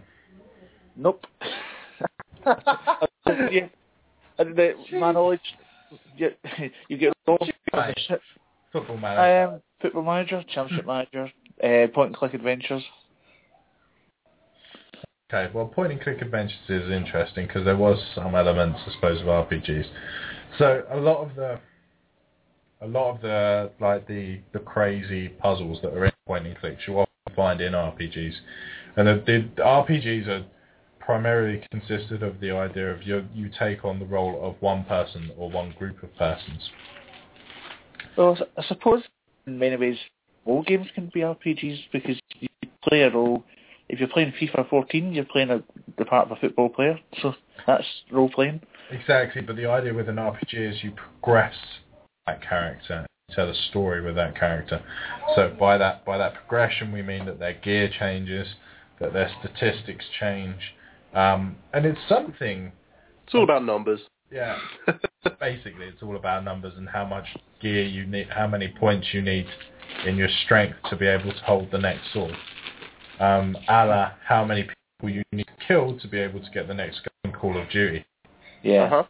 [0.97, 1.25] Nope.
[2.47, 3.69] yeah.
[4.39, 5.41] The, my knowledge,
[6.17, 6.31] you,
[6.89, 7.39] you get wrong.
[7.73, 8.11] Nice.
[8.73, 9.55] Football manager.
[9.55, 11.31] Um, football manager, championship manager,
[11.63, 12.83] uh, point and click adventures.
[15.31, 19.21] Okay, well, point and click adventures is interesting because there was some elements, I suppose,
[19.21, 19.85] of RPGs.
[20.57, 21.61] So a lot of the,
[22.81, 26.83] a lot of the like the the crazy puzzles that are in point and clicks
[26.87, 28.33] you often find in RPGs,
[28.97, 30.47] and the, the, the RPGs are
[30.99, 35.31] primarily consisted of the idea of you you take on the role of one person
[35.37, 36.71] or one group of persons.
[38.17, 39.03] Well, I suppose
[39.47, 39.97] in many ways
[40.49, 42.49] all games can be RPGs because you
[42.83, 43.45] play a role.
[43.89, 45.63] If you're playing FIFA 14, you're playing a,
[45.99, 47.35] the part of a football player, so
[47.67, 48.61] that's role playing.
[48.91, 51.55] Exactly, but the idea with an RPG is you progress
[52.27, 54.83] that character, tell a story with that character.
[55.35, 58.49] So by that by that progression, we mean that their gear changes,
[59.01, 60.61] that their statistics change,
[61.15, 62.73] um, and it's something.
[63.27, 64.01] It's all about numbers.
[64.31, 64.59] Yeah,
[65.41, 67.25] basically, it's all about numbers and how much
[67.61, 69.47] gear you need, how many points you need
[70.07, 72.35] in your strength to be able to hold the next sword.
[73.21, 76.75] Um, a how many people you need to kill to be able to get the
[76.75, 78.05] next gun Call of Duty
[78.63, 78.85] Yeah.
[78.85, 79.05] Uh-huh.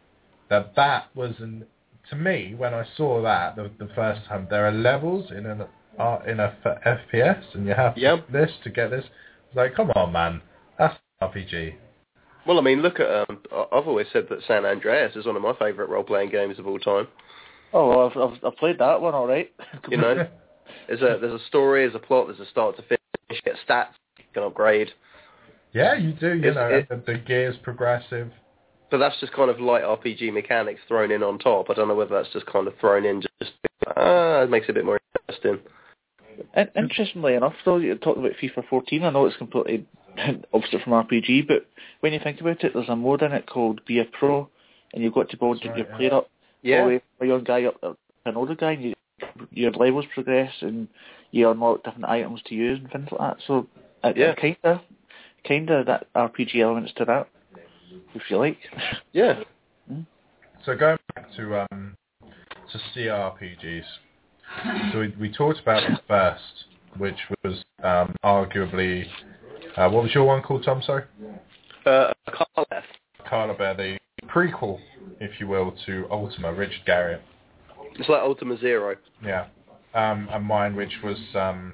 [0.49, 1.65] that that was an
[2.09, 5.63] to me when I saw that the, the first time there are levels in an
[5.99, 8.15] uh, in a f- FPS and you have to Yep.
[8.27, 9.05] get this to get this.
[9.47, 10.41] It's like come on man,
[10.79, 11.75] that's RPG.
[12.47, 13.09] Well, I mean, look at.
[13.29, 16.57] Um, I- I've always said that San Andreas is one of my favourite role-playing games
[16.57, 17.07] of all time.
[17.73, 19.51] Oh, well, I've, I've, I've played that one all right.
[19.89, 20.27] You know,
[20.89, 22.99] there's a there's a story, there's a plot, there's a start to finish.
[23.45, 24.89] Get stats, you can upgrade.
[25.71, 26.33] Yeah, you do.
[26.33, 28.31] You It's- know it- the, the gear's progressive.
[28.91, 31.69] But that's just kind of light RPG mechanics thrown in on top.
[31.69, 33.51] I don't know whether that's just kind of thrown in just
[33.95, 34.99] ah, it makes it a bit more
[35.29, 35.59] interesting.
[36.55, 39.03] In- interestingly enough, though, you talked about FIFA 14.
[39.03, 39.85] I know it's completely
[40.53, 41.67] opposite from RPG, but
[41.99, 44.49] when you think about it, there's a mode in it called Be a Pro,
[44.93, 45.95] and you've got to build That's your right, yeah.
[45.97, 46.29] player up all
[46.63, 48.93] the Yeah, way a young guy up to an older guy, and you,
[49.51, 50.87] your levels progress, and
[51.31, 53.43] you unlock different items to use and things like that.
[53.45, 53.67] So,
[54.03, 54.33] it, Yeah.
[54.35, 54.81] kinda,
[55.43, 57.27] kinda that RPG elements to that,
[58.13, 58.57] if you like.
[59.13, 59.43] yeah.
[60.65, 61.95] So going back to um
[62.71, 63.85] to CRPGs,
[64.91, 66.65] so we, we talked about the first,
[66.97, 69.07] which was um, arguably
[69.77, 70.81] uh, what was your one called, Tom?
[70.81, 71.03] Sorry.
[71.85, 72.83] Uh, Carl F.
[73.27, 74.79] Carla Bear, the prequel,
[75.19, 77.21] if you will, to Ultima, Richard Garriott.
[77.99, 78.95] It's like Ultima Zero.
[79.23, 79.47] Yeah.
[79.93, 81.73] Um, and mine, which was, um,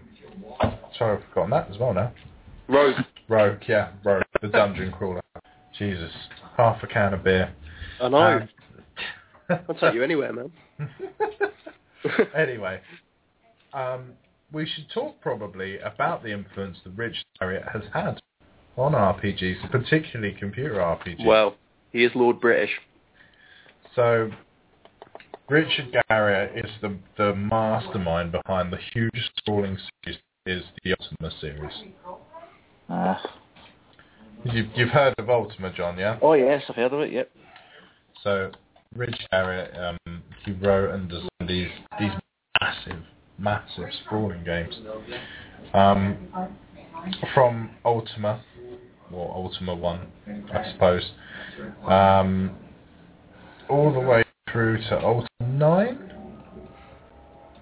[0.98, 2.12] sorry, I've forgotten that as well now.
[2.68, 2.96] Rogue.
[3.30, 5.22] Rogue, yeah, Rogue, the dungeon crawler.
[5.78, 6.12] Jesus,
[6.58, 7.54] half a can of beer.
[8.02, 8.48] I know.
[9.50, 10.52] Um, I'll take you anywhere, man.
[12.36, 12.82] anyway,
[13.74, 14.14] um,
[14.52, 18.20] we should talk probably about the influence that Richard Garriott has had
[18.78, 21.26] on RPGs, particularly computer RPGs.
[21.26, 21.56] Well,
[21.92, 22.72] he is Lord British.
[23.96, 24.32] So,
[25.48, 31.74] Richard Garriott is the the mastermind behind the huge sprawling series is the Ultima series.
[32.90, 33.22] Ah.
[34.44, 36.20] You've, you've heard of Ultima, John, yeah?
[36.22, 37.12] Oh yes, I've heard of it.
[37.12, 37.32] Yep.
[38.24, 38.52] So,
[38.96, 42.12] Richard Garriott, um, he wrote and designed these these
[42.62, 43.04] massive,
[43.38, 44.76] massive sprawling games.
[45.74, 46.18] Um,
[47.34, 48.44] from Ultima,
[49.12, 50.08] or Ultima 1,
[50.54, 51.12] I suppose,
[51.88, 52.52] um,
[53.70, 54.25] all the way
[54.56, 56.12] through to Ultima 9?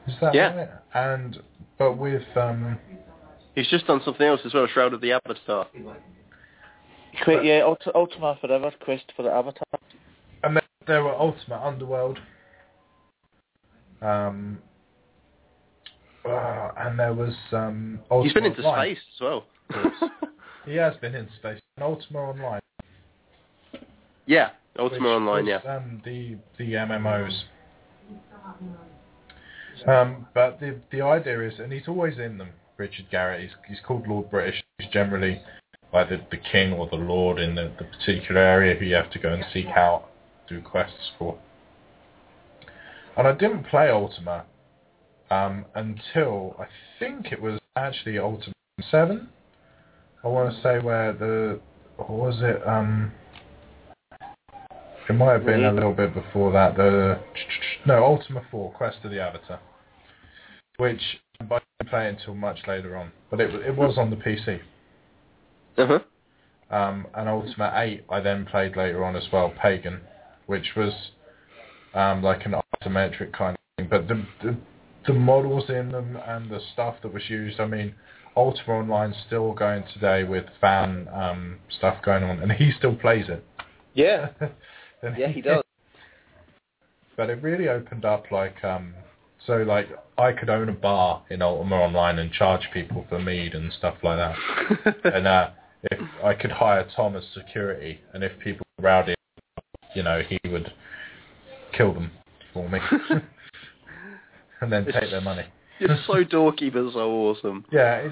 [0.08, 0.56] Is that Yeah.
[0.56, 0.70] right?
[0.94, 1.42] And,
[1.80, 2.78] but with, um,
[3.56, 5.66] He's just done something else as well, Shroud of the Avatar.
[7.24, 9.64] Qu- yeah, Ulti- Ultima Forever, Quest for the Avatar.
[10.44, 12.20] and then there were Ultima Underworld,
[14.04, 14.60] um,
[16.26, 18.96] uh, and there was um, Ultima He's been into Online.
[18.96, 19.46] space as well.
[20.66, 21.60] He has been into space.
[21.78, 22.62] And Ultima Online.
[24.28, 25.76] yeah, Ultima which Online, was, yeah.
[25.76, 27.44] Um, the the MMOs.
[29.88, 32.50] Um, but the the idea is, and he's always in them.
[32.78, 33.42] Richard Garriott.
[33.42, 34.64] He's he's called Lord British.
[34.80, 35.42] He's generally
[35.94, 39.12] like the, the king or the lord in the, the particular area who you have
[39.12, 40.10] to go and seek out,
[40.50, 41.38] do quests for.
[43.16, 44.46] And I didn't play Ultima
[45.30, 46.66] um, until I
[47.00, 48.54] think it was actually Ultima
[48.90, 49.30] Seven.
[50.24, 51.60] I want to say where the
[51.98, 53.12] or was it um
[55.10, 56.76] it might have been a little bit before that.
[56.78, 57.20] The
[57.86, 59.60] no Ultima Four, Quest of the Avatar,
[60.78, 61.02] which
[61.40, 64.60] I didn't play until much later on, but it it was on the PC.
[65.78, 66.00] Uh-huh.
[66.70, 70.02] Um, and Ultima Eight, I then played later on as well, Pagan,
[70.48, 70.94] which was
[71.94, 73.88] um, like an isometric kind of thing.
[73.90, 74.58] But the, the
[75.08, 77.94] the models in them and the stuff that was used, I mean,
[78.38, 83.26] Ultima Online's still going today with fan um, stuff going on, and he still plays
[83.28, 83.46] it.
[83.94, 84.30] Yeah.
[85.04, 85.64] And Yeah, he does.
[87.16, 88.96] But it really opened up like um
[89.46, 89.88] so like
[90.18, 93.96] I could own a bar in Ultima Online and charge people for mead and stuff
[94.02, 94.96] like that.
[95.14, 95.50] and uh
[95.84, 99.16] if I could hire Tom as security and if people were rowdy
[99.94, 100.72] you know, he would
[101.76, 102.12] kill them
[102.54, 102.80] for me.
[104.62, 105.46] and then take their money.
[105.80, 107.66] You're so dorky but so awesome.
[107.72, 108.10] Yeah,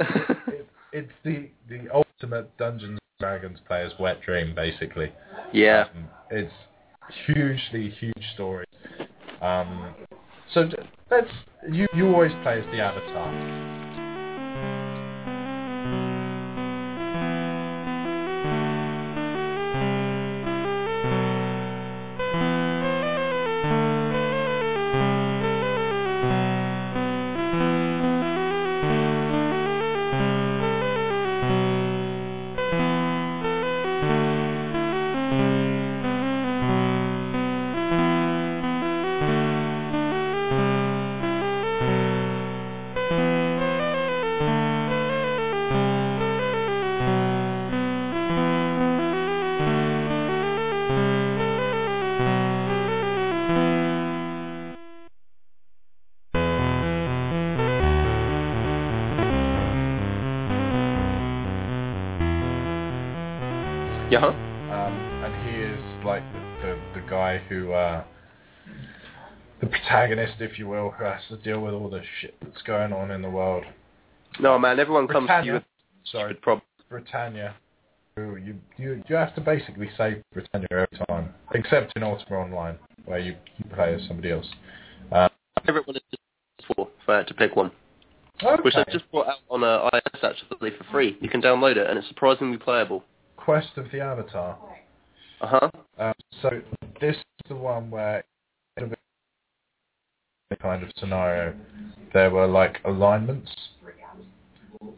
[0.00, 5.12] it's it, it's the the ultimate Dungeons Dragons player's wet dream, basically.
[5.52, 5.84] Yeah.
[5.94, 6.52] Um, it's
[7.24, 8.66] hugely huge story.
[9.40, 9.94] Um,
[10.52, 10.68] so
[11.08, 11.30] let's
[11.70, 13.71] you you always play as the Avatar.
[67.08, 68.04] Guy who, uh,
[69.60, 72.92] the protagonist, if you will, who has to deal with all the shit that's going
[72.92, 73.64] on in the world.
[74.40, 74.80] No, man.
[74.80, 75.64] Everyone comes to you with
[76.04, 76.66] sorry, problems.
[76.88, 77.54] Britannia,
[78.16, 83.18] you, you you have to basically save Britannia every time, except in Ultima Online, where
[83.18, 84.46] you, you play as somebody else.
[85.10, 85.28] Uh,
[85.64, 86.02] Favorite one is
[86.74, 86.88] four.
[87.02, 87.70] If I had to pick one,
[88.62, 91.16] which I just brought out on uh, iOS actually for free.
[91.20, 93.04] You can download it, and it's surprisingly playable.
[93.36, 94.58] Quest of the Avatar.
[95.42, 95.70] Uh huh.
[95.98, 96.50] Um, so
[97.00, 98.24] this is the one where
[98.76, 98.94] in
[100.52, 101.54] a kind of scenario
[102.14, 103.50] there were like alignments.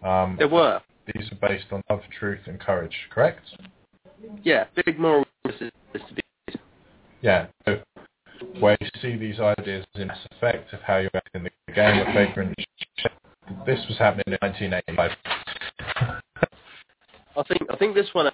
[0.02, 0.80] Um, There were.
[1.14, 2.94] these are based on love, truth, and courage.
[3.10, 3.40] Correct?
[4.42, 6.22] Yeah, big moral message to be.
[7.22, 7.46] Yeah.
[7.64, 7.80] So
[8.60, 12.06] where you see these ideas in Mass Effect of how you act in the game
[12.06, 12.54] of Vagrant.
[13.66, 15.10] This was happening in 1985.
[17.36, 18.30] I think I think this one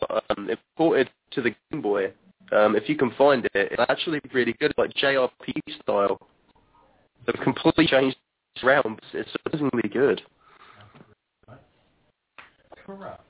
[0.00, 2.12] got um, imported to the Game Boy.
[2.52, 6.18] Um, if you can find it, it's actually really good, like JRP style.
[7.26, 8.16] They've completely changed
[8.56, 8.82] it around.
[8.84, 10.22] but It's surprisingly good.
[12.84, 13.20] Correct.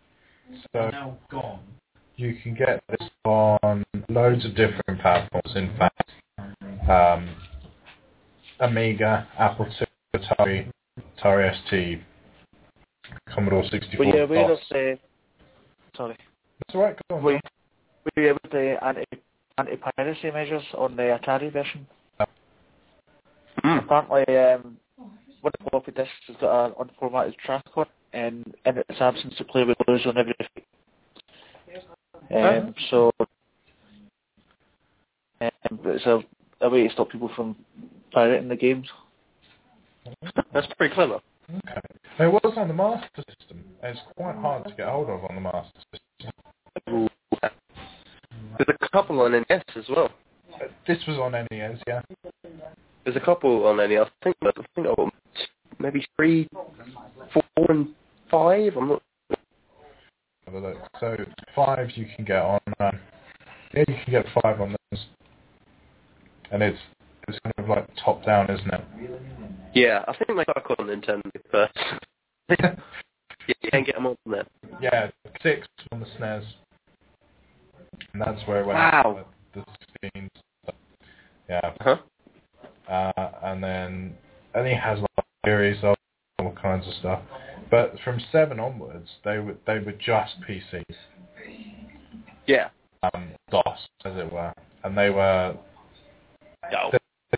[0.72, 1.61] So now gone.
[2.16, 5.53] You can get this on loads of different platforms.
[5.55, 6.11] In fact,
[6.88, 7.29] um,
[8.61, 9.87] Amiga, Apple II,
[10.20, 10.70] Atari,
[11.18, 12.01] Atari ST,
[13.35, 13.98] Commodore 64.
[13.98, 14.66] Were you aware of DOS.
[14.70, 14.98] the...
[15.96, 16.16] Sorry.
[16.66, 16.96] That's all right.
[17.09, 17.22] Go on.
[17.22, 17.40] Were you,
[18.05, 19.05] were you aware of the anti,
[19.59, 21.87] anti-piracy measures on the Atari version?
[23.64, 23.85] Mm.
[23.85, 24.77] Apparently, um,
[25.40, 29.01] one of the floppy disks has got an unformatted track on it, and in its
[29.01, 30.35] absence, the player would lose on every
[32.35, 33.12] um, so,
[35.40, 35.51] um,
[35.85, 36.20] it's a,
[36.62, 37.57] a way to stop people from
[38.11, 38.88] pirating the games.
[40.55, 41.20] That's pretty clever.
[41.51, 41.81] Okay.
[42.20, 43.64] It was on the Master System.
[43.83, 46.33] And it's quite hard to get hold of on the Master System.
[46.87, 50.11] There's a couple on NES as well.
[50.54, 52.02] Uh, This was on NES, yeah.
[53.04, 54.06] There's a couple on NES.
[54.06, 55.12] I think I think I got
[55.78, 56.48] maybe three,
[57.32, 57.88] four, and
[58.30, 58.76] five.
[58.76, 59.02] I'm not.
[60.46, 60.76] Have a look.
[61.00, 61.16] So
[61.54, 62.61] five you can get on.
[62.80, 62.98] Um,
[63.74, 65.00] yeah, you can get five on this,
[66.50, 66.78] and it's
[67.28, 68.85] it's kind of like top down, isn't it?
[69.74, 71.72] Yeah, I think they got on Nintendo first.
[72.58, 72.74] yeah,
[73.46, 74.44] you can get them on there.
[74.80, 75.11] yeah,
[75.42, 76.44] six on the SNES,
[78.12, 78.78] and that's where it went.
[78.78, 79.24] Wow.
[79.55, 79.64] The
[80.02, 80.28] 16.
[80.64, 80.74] stuff.
[81.48, 81.98] Yeah, Huh?
[82.88, 84.14] uh, and then
[84.55, 85.94] and he has like a series of
[86.38, 87.20] all kinds of stuff.
[87.70, 90.85] But from seven onwards, they were they were just PCs,
[92.46, 92.68] Yeah.
[93.14, 94.52] um, DOS as it were,
[94.85, 95.57] and they were
[96.72, 96.90] Oh.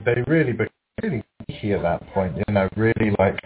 [0.05, 0.69] they really became
[1.03, 2.37] really geeky at that point.
[2.37, 3.38] You know, really like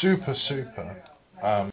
[0.00, 1.02] super super
[1.42, 1.70] um,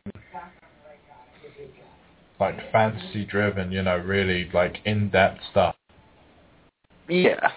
[2.39, 3.71] like fantasy driven.
[3.71, 5.75] You know, really like in depth stuff.
[7.07, 7.51] Yeah.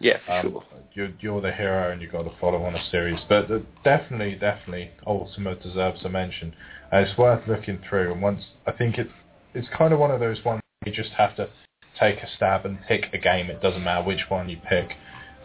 [0.00, 0.64] Yeah, for Um, sure.
[0.94, 3.20] you're, you're the hero and you've got to follow on a series.
[3.28, 6.54] But uh, definitely, definitely, Ultima deserves a mention.
[6.90, 8.12] And it's worth looking through.
[8.12, 9.12] And once, I think it's,
[9.54, 11.48] it's kind of one of those ones you just have to
[12.00, 13.48] take a stab and pick a game.
[13.48, 14.90] It doesn't matter which one you pick.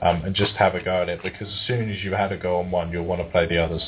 [0.01, 2.37] Um, and just have a go at it because as soon as you had a
[2.37, 3.83] go on one, you'll want to play the others.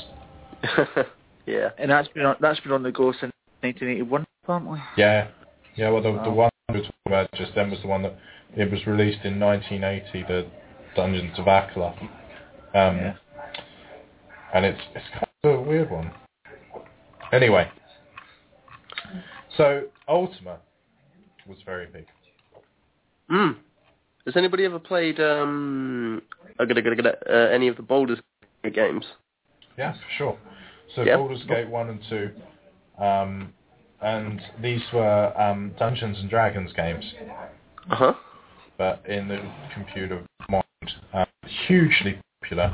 [1.47, 1.69] yeah.
[1.79, 4.79] And that's been on, that's been on the go since 1981, apparently.
[4.97, 5.27] Yeah,
[5.75, 5.89] yeah.
[5.89, 8.15] Well, the, the one we were talking about just then was the one that
[8.55, 10.47] it was released in 1980, the
[10.95, 11.95] Dungeons of Akla.
[12.01, 12.07] Um,
[12.73, 13.13] Yeah.
[14.53, 16.11] and it's it's kind of a weird one.
[17.31, 17.69] Anyway,
[19.55, 20.57] so Ultima
[21.47, 22.05] was very big.
[23.31, 23.55] Mm.
[24.25, 26.21] Has anybody ever played um
[26.59, 28.19] uh, gonna- gonna- gonna, uh, any of the Baldur's
[28.63, 29.05] Gate games?
[29.77, 30.37] Yeah, for sure.
[30.95, 31.17] So Yeah.
[31.17, 32.31] Baldur's Gate one and two,
[33.03, 33.53] um,
[34.01, 37.05] and these were um, Dungeons and Dragons games,
[37.89, 38.13] Uh huh.
[38.77, 39.41] but in the
[39.73, 40.63] computer mind,
[41.13, 41.25] um,
[41.67, 42.73] hugely popular.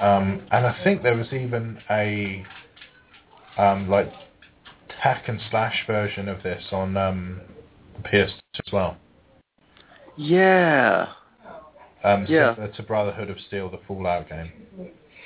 [0.00, 2.44] Um, and I think there was even a
[3.56, 4.12] um, like
[5.00, 7.40] hack and slash version of this on um,
[8.04, 8.32] PS2
[8.66, 8.96] as well.
[10.16, 11.12] Yeah.
[12.04, 12.54] Um, Yeah.
[12.54, 14.52] similar to Brotherhood of Steel, the Fallout game.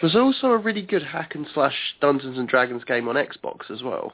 [0.01, 3.82] There's also a really good hack and slash Dungeons and Dragons game on Xbox as
[3.82, 4.12] well.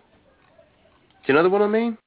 [1.27, 1.99] Do you know the one I mean?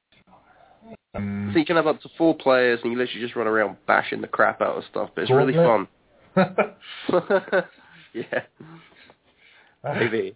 [1.14, 3.76] Um, So you can have up to four players and you literally just run around
[3.86, 5.88] bashing the crap out of stuff, but it's really fun.
[8.12, 8.40] Yeah,
[9.84, 10.34] maybe.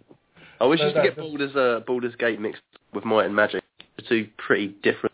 [0.61, 2.61] I wish No, used to get the- Baldur's, uh, Baldur's Gate mixed
[2.93, 3.63] with Might and Magic.
[3.97, 5.13] They're two pretty different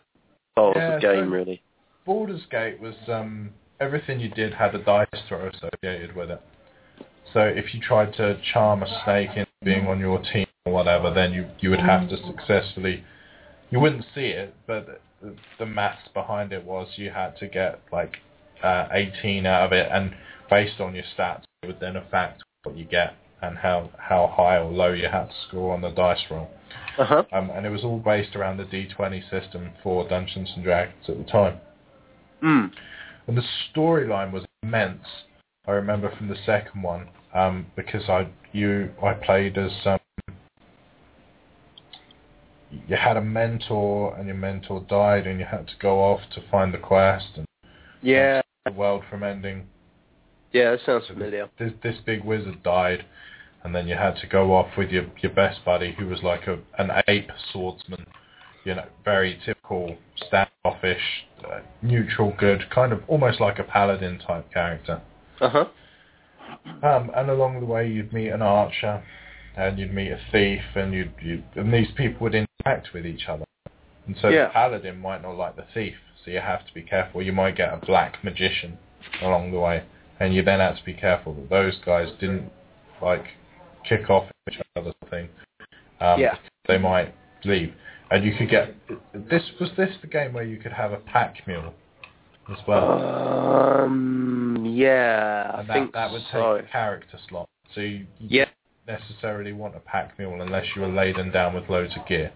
[0.52, 1.62] styles Yeah, of game, so- really.
[2.06, 6.40] Baldur's Gate was um, everything you did had a dice throw associated with it.
[7.32, 11.12] So if you tried to charm a snake into being on your team or whatever,
[11.12, 13.04] then you you would have to successfully.
[13.70, 15.00] You wouldn't see it, but
[15.58, 18.16] the, maths behind it was you had to get like
[18.62, 20.14] uh, 18 out of it, and
[20.50, 24.58] based on your stats, it would then affect what you get and how how high
[24.58, 26.50] or low you had to score on the dice roll.
[26.98, 27.24] Uh huh.
[27.32, 31.18] Um, and it was all based around the D20 system for Dungeons and Dragons at
[31.18, 31.58] the time.
[32.42, 32.70] Mm.
[33.26, 35.06] And the storyline was immense.
[35.66, 40.00] I remember from the second one um, because I you I played as um,
[42.88, 46.42] you had a mentor and your mentor died and you had to go off to
[46.50, 47.46] find the quest and
[48.02, 48.42] Yeah.
[48.64, 49.68] the world from ending.
[50.52, 51.48] Yeah, that sounds familiar.
[51.58, 53.04] This this big wizard died,
[53.62, 56.48] and then you had to go off with your your best buddy who was like
[56.48, 58.04] a an ape swordsman.
[58.64, 64.52] You know, very typical standoffish, uh, neutral good, kind of almost like a paladin type
[64.52, 65.00] character.
[65.42, 65.64] Uh huh.
[66.82, 69.02] Um, and along the way, you'd meet an archer,
[69.56, 73.28] and you'd meet a thief, and you'd, you'd and these people would interact with each
[73.28, 73.44] other.
[74.06, 74.46] And so Yeah.
[74.46, 77.22] the paladin might not like the thief, so you have to be careful.
[77.22, 78.78] You might get a black magician
[79.20, 79.82] along the way,
[80.20, 82.50] and you then have to be careful that those guys didn't
[83.00, 83.24] like
[83.88, 85.28] kick off each other's thing.
[86.00, 86.36] Um, Yeah.
[86.68, 87.12] They might
[87.44, 87.74] leave,
[88.12, 88.74] and you could get
[89.12, 89.42] this.
[89.58, 91.74] Was this the game where you could have a pack mule
[92.52, 93.82] as well?
[93.84, 94.64] Um.
[94.68, 96.56] Yeah, I that, think that would so.
[96.58, 97.48] take a character slot.
[97.74, 98.46] So you, Yeah.
[98.86, 102.32] don't necessarily want a pack mule unless you were laden down with loads of gear.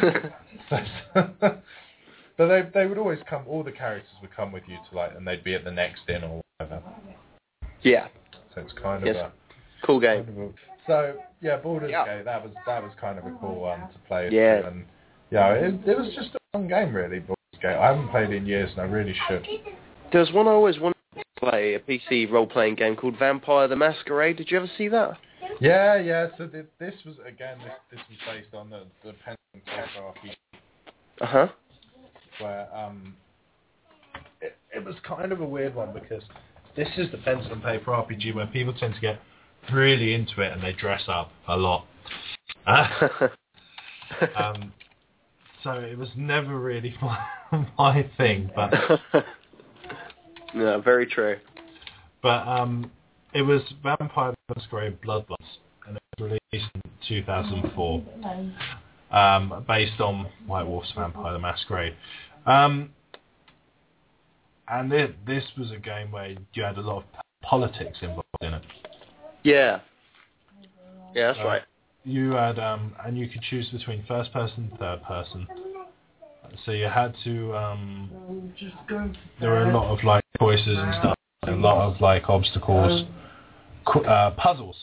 [0.70, 1.62] but
[2.38, 3.42] they they would always come.
[3.48, 6.02] All the characters would come with you to like, and they'd be at the next
[6.08, 6.82] inn or whatever.
[7.82, 8.08] yeah.
[8.54, 9.16] So it's kind of Yes.
[9.16, 9.32] a.
[9.86, 10.42] Cool Kind game.
[10.42, 10.52] of a
[10.86, 12.04] so yeah, Baldur's Yeah.
[12.04, 12.24] Gate.
[12.24, 14.28] That was that was kind of a cool one to play.
[14.32, 14.66] Yeah.
[14.66, 14.84] And
[15.30, 17.18] yeah, it, it was just a fun game really.
[17.20, 17.76] Baldur's Gate.
[17.76, 19.46] I haven't played it in years, and I really should.
[20.12, 24.36] There's one I always wanted to play, a PC role-playing game called Vampire the Masquerade.
[24.36, 25.18] Did you ever see that?
[25.60, 26.28] Yeah, yeah.
[26.36, 30.00] So th- this was again, this this was based on the the pen and paper
[30.00, 30.34] RPG
[31.20, 31.48] Uh huh.
[32.40, 33.16] where um,
[34.40, 36.22] it, it was kind of a weird one because
[36.76, 39.20] this is the pencil and paper RPG where people tend to get
[39.72, 41.86] really into it and they dress up a lot.
[42.66, 42.88] Uh,
[44.36, 44.72] um,
[45.62, 48.72] so it was never really my, my thing, but
[50.54, 51.36] no, very true.
[52.22, 52.90] but um,
[53.34, 58.02] it was Vampire the Masquerade Bloodlust and it was released in 2004.
[59.10, 61.94] um, based on White Wolf's Vampire the Masquerade.
[62.46, 62.90] Um,
[64.68, 67.04] and this, this was a game where you had a lot of
[67.42, 68.62] politics involved in it.
[69.42, 69.80] Yeah.
[71.14, 71.62] Yeah, that's right.
[72.04, 75.46] You had, um, and you could choose between first person and third person.
[76.64, 78.10] So you had to, um,
[79.40, 81.14] there were a lot of like choices and stuff,
[81.46, 83.04] a lot of like obstacles,
[84.06, 84.76] uh, puzzles.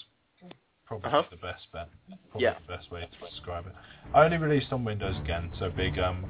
[0.85, 1.23] Probably Uh-huh.
[1.31, 1.89] the best bet.
[2.29, 2.53] Probably Yeah.
[2.67, 3.73] the best way to describe it.
[4.13, 6.25] I only released on Windows again, so big, um,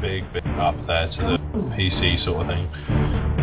[0.00, 1.38] big, big up there to the
[1.76, 3.33] PC sort of thing.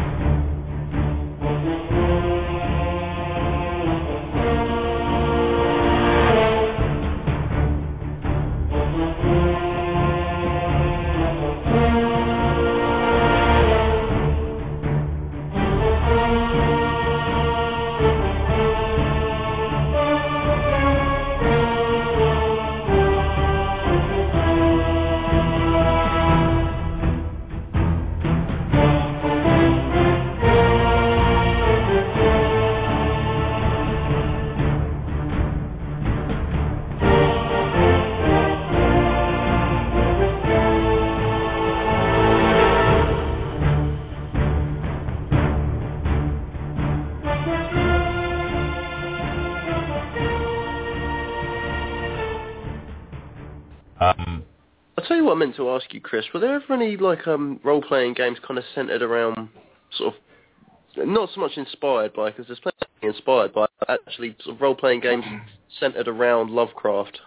[55.32, 56.25] What I meant to ask you, Chris.
[56.34, 59.49] Were there ever any like um role playing games kind of centered around
[59.97, 64.61] sort of not so much inspired by because there's plenty inspired by actually sort of
[64.61, 65.23] role playing games
[65.79, 67.19] centered around Lovecraft.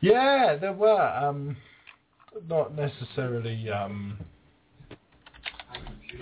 [0.00, 1.00] Yeah, there were.
[1.00, 1.56] Um,
[2.48, 4.18] not necessarily um,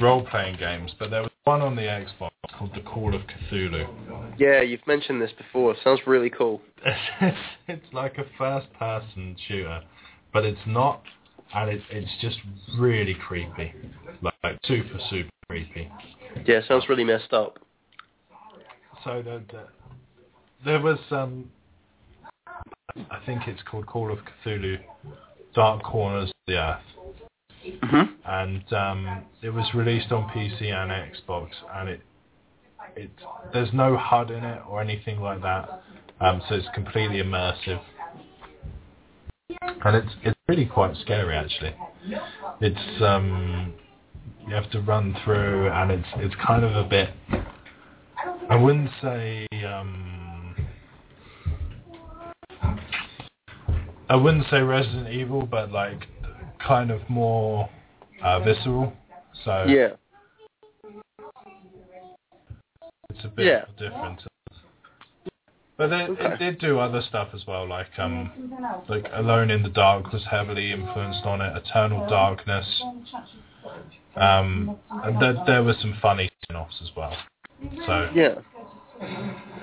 [0.01, 4.35] role-playing games, but there was one on the Xbox called The Call of Cthulhu.
[4.39, 5.75] Yeah, you've mentioned this before.
[5.83, 6.61] Sounds really cool.
[7.21, 7.37] It's,
[7.69, 9.83] it's like a first-person shooter,
[10.33, 11.03] but it's not,
[11.55, 12.39] and it, it's just
[12.79, 13.73] really creepy,
[14.23, 15.91] like, like super, super creepy.
[16.47, 17.59] Yeah, sounds really messed up.
[19.05, 19.65] So the, the,
[20.65, 21.51] there was, um,
[23.11, 24.79] I think it's called Call of Cthulhu,
[25.55, 27.81] Dark Corners of the Earth.
[27.83, 32.01] hmm and um, it was released on PC and Xbox, and it
[32.97, 33.11] it
[33.53, 35.83] there's no HUD in it or anything like that,
[36.21, 37.81] um, so it's completely immersive,
[39.61, 41.75] and it's it's really quite scary actually.
[42.61, 43.75] It's um,
[44.47, 47.11] you have to run through, and it's it's kind of a bit.
[48.49, 49.47] I wouldn't say.
[49.67, 50.55] Um,
[54.09, 56.07] I wouldn't say Resident Evil, but like
[56.59, 57.69] kind of more
[58.23, 58.93] uh, visceral.
[59.45, 59.93] So Yeah.
[63.11, 63.65] it's a bit Yeah.
[63.79, 64.23] different.
[65.83, 66.35] But they, Okay.
[66.35, 68.31] it did do other stuff as well, like um,
[68.89, 71.57] like Alone in the Dark was heavily influenced on it.
[71.57, 72.85] Eternal Darkness.
[74.15, 77.17] Um, and there, there were some funny spin-offs as well.
[77.85, 78.35] So Yeah.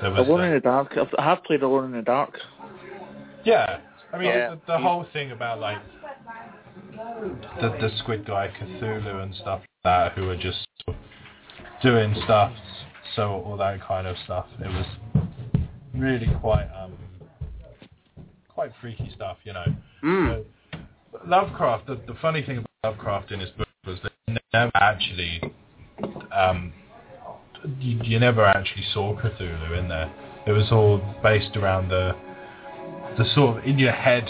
[0.01, 0.97] there was Alone in the Dark.
[0.97, 2.37] I've- played Alone in the Dark.
[3.45, 3.79] yeah.
[4.11, 4.49] I mean, Yeah.
[4.49, 5.77] the, the whole thing about like
[7.61, 10.67] the, the Squid Guy, Cthulhu, and stuff like that, who are just
[11.81, 12.51] doing stuff,
[13.15, 14.47] so all that kind of stuff.
[14.59, 14.85] It was
[15.99, 16.93] really quite um,
[18.47, 19.65] quite freaky stuff, you know.
[20.03, 20.43] Mm.
[21.11, 21.87] But Lovecraft.
[21.87, 25.41] The, the funny thing about Lovecraft in his book was that he never actually,
[26.35, 26.73] um,
[27.79, 30.11] you, you never actually saw Cthulhu in there.
[30.47, 32.15] It was all based around the
[33.17, 34.29] the sort of in your head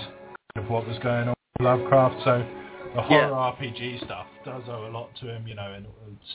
[0.55, 2.23] of what was going on with Lovecraft.
[2.23, 2.45] So
[2.95, 3.53] the horror Yeah.
[3.69, 5.73] RPG stuff does owe a lot to him, you know.
[5.73, 5.89] And uh,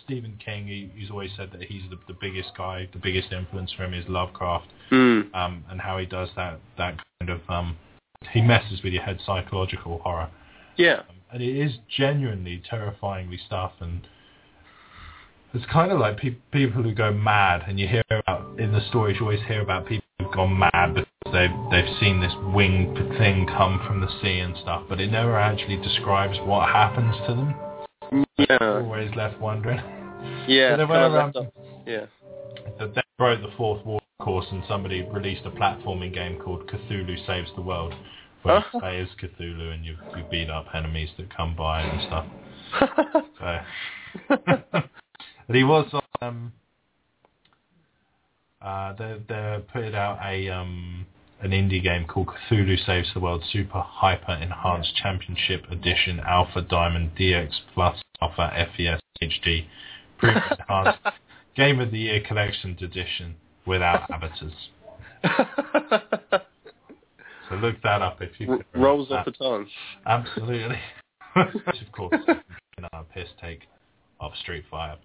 [0.05, 3.73] Stephen King, he, he's always said that he's the, the biggest guy, the biggest influence
[3.73, 5.35] for him is Lovecraft, Mm.
[5.35, 7.77] um, and how he does that that kind of um,
[8.33, 10.31] he messes with your head psychological horror,
[10.77, 11.01] Yeah.
[11.09, 14.07] um, and it is genuinely terrifyingly stuff and.
[15.57, 18.81] It's kind of like pe- people who go mad, and you hear about in the
[18.89, 19.19] stories.
[19.21, 23.81] You always hear about people gone mad because they've they've seen this winged thing come
[23.87, 27.55] from the sea and stuff, but it never actually describes what happens to them.
[28.39, 28.83] Yeah.
[28.83, 29.81] Always left wondering.
[30.47, 30.77] Yeah.
[30.77, 31.33] So were, um.
[31.87, 32.07] Yeah.
[32.79, 36.67] that they broke the fourth wall, of course, and somebody released a platforming game called
[36.69, 37.95] Cthulhu Saves the World,
[38.43, 42.03] where you play as Cthulhu and you, you beat up enemies that come by and
[42.07, 42.27] stuff.
[43.39, 43.59] So,
[44.47, 46.03] but he was on.
[46.23, 46.53] Um,
[48.65, 51.07] uh, they they put out a um,
[51.41, 57.13] an indie game called Cthulhu Saves the World Super Hyper Enhanced Championship Edition Alpha Diamond
[57.19, 59.67] DX Plus Alpha FES HD
[60.19, 60.99] Premium Enhanced
[61.57, 63.37] Game of the Year Collections Edition
[63.67, 64.53] without avatars.
[67.49, 69.67] So look that up if you R- can rolls off the tongue.
[70.07, 70.79] Absolutely.
[71.37, 72.15] Which of course
[72.93, 73.61] a piss take
[74.21, 74.99] of Street Fighter.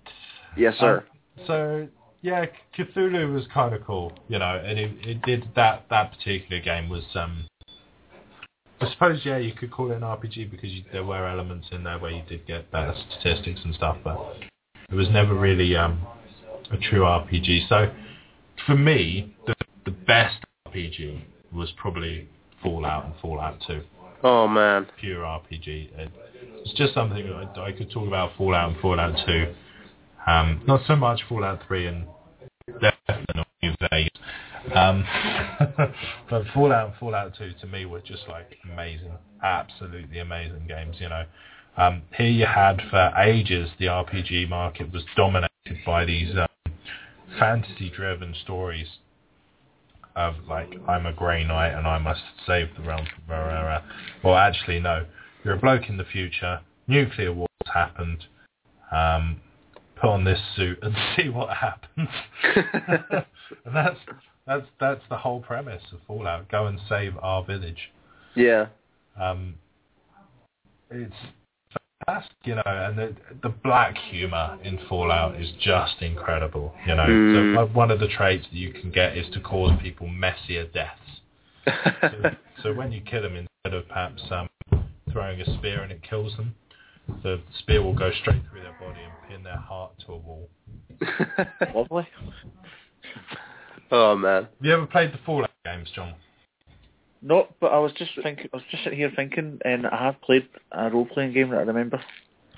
[0.57, 1.03] Yes, sir.
[1.37, 1.87] Um, so
[2.21, 2.45] yeah,
[2.77, 6.89] Cthulhu was kind of cool, you know, and it, it did that that particular game
[6.89, 7.47] was um
[8.81, 11.83] I suppose yeah you could call it an RPG because you, there were elements in
[11.83, 14.17] there where you did get better statistics and stuff, but
[14.89, 16.05] it was never really um
[16.71, 17.67] a true RPG.
[17.69, 17.91] So
[18.65, 19.55] for me, the
[19.85, 21.21] the best RPG
[21.53, 22.27] was probably
[22.61, 23.81] Fallout and Fallout 2
[24.23, 24.87] oh man.
[24.99, 25.89] pure RPG.
[25.91, 29.53] It's just something I, I could talk about Fallout and Fallout 2.
[30.27, 32.05] Um, not so much Fallout 3 and
[32.81, 34.19] definitely not New Vegas.
[34.75, 35.05] Um,
[36.29, 39.11] but Fallout and Fallout 2 to me were just like amazing,
[39.43, 41.25] absolutely amazing games, you know.
[41.77, 45.49] Um, here you had for ages the RPG market was dominated
[45.85, 46.73] by these um,
[47.39, 48.87] fantasy-driven stories
[50.15, 53.81] of like I'm a grey knight and I must save the realm from rah.
[54.23, 55.05] Well, actually, no.
[55.43, 56.59] You're a bloke in the future.
[56.87, 58.25] Nuclear wars happened.
[58.91, 59.39] Um,
[59.99, 62.09] put on this suit and see what happens.
[63.65, 63.97] and that's
[64.47, 66.49] that's that's the whole premise of Fallout.
[66.49, 67.91] Go and save our village.
[68.35, 68.67] yeah.
[69.19, 69.55] Um,
[70.89, 71.13] it's
[72.07, 76.73] fantastic, you know, and the the black humor in Fallout is just incredible.
[76.87, 77.55] You know, Mm.
[77.55, 80.65] so uh, one of the traits that you can get is to cause people messier
[80.65, 81.01] deaths.
[82.01, 82.31] So,
[82.63, 84.49] so when you kill them, instead of perhaps um,
[85.11, 86.55] throwing a spear and it kills them.
[87.23, 90.49] The spear will go straight through their body and pin their heart to a wall.
[91.75, 92.07] Lovely.
[93.91, 94.43] oh man.
[94.43, 96.13] Have you ever played the Fallout games, John?
[97.21, 98.47] No, but I was just thinking.
[98.53, 101.63] I was just sitting here thinking, and I have played a role-playing game that I
[101.63, 102.01] remember.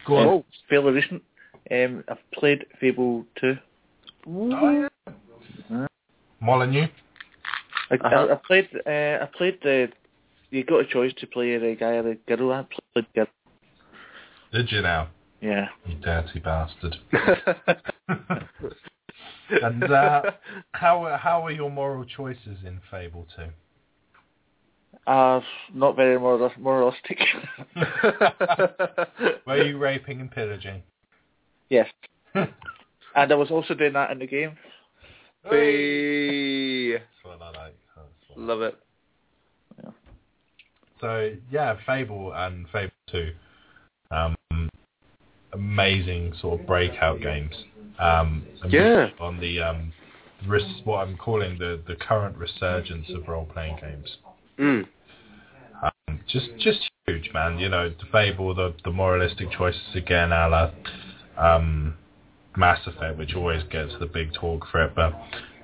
[0.06, 0.28] Go on.
[0.28, 1.24] Um, fairly recent.
[1.72, 3.56] Um, I've played Fable 2.
[4.28, 4.88] Oh,
[5.70, 5.88] yeah.
[6.40, 6.88] Molyneux?
[7.90, 8.28] I, Uh-huh.
[8.30, 8.70] I, I played.
[8.86, 9.90] Uh, I played the.
[10.52, 12.52] You got a choice to play the guy or the girl.
[12.52, 13.28] I played girl.
[14.52, 15.10] Did you now?
[15.42, 15.68] Yeah.
[15.86, 16.98] You dirty bastard.
[19.62, 20.32] And uh,
[20.72, 23.44] how how are your moral choices in Fable 2?
[25.12, 25.42] Uh,
[25.74, 27.20] not very moral, moralistic.
[29.46, 30.84] Were you raping and pillaging?
[31.70, 31.88] yes.
[33.14, 34.56] And I was also doing that in the game.
[35.50, 36.94] Be...
[36.94, 37.76] That's what I like.
[38.30, 38.40] What.
[38.40, 38.80] Love it.
[41.02, 43.34] So yeah, Fable and Fable 2, um,
[45.54, 47.54] amazing sort of breakout games.
[48.00, 49.10] Um, and Yeah.
[49.20, 49.94] On the um,
[50.48, 54.18] res- what I'm calling the the current resurgence of role playing games.
[54.58, 54.88] Mm.
[55.84, 57.60] Um, just just huge, man.
[57.60, 60.72] You know, the Fable, the the moralistic choices again, a la
[61.38, 61.96] um,
[62.56, 64.94] Mass Effect, which always gets the big talk for it.
[64.96, 65.14] But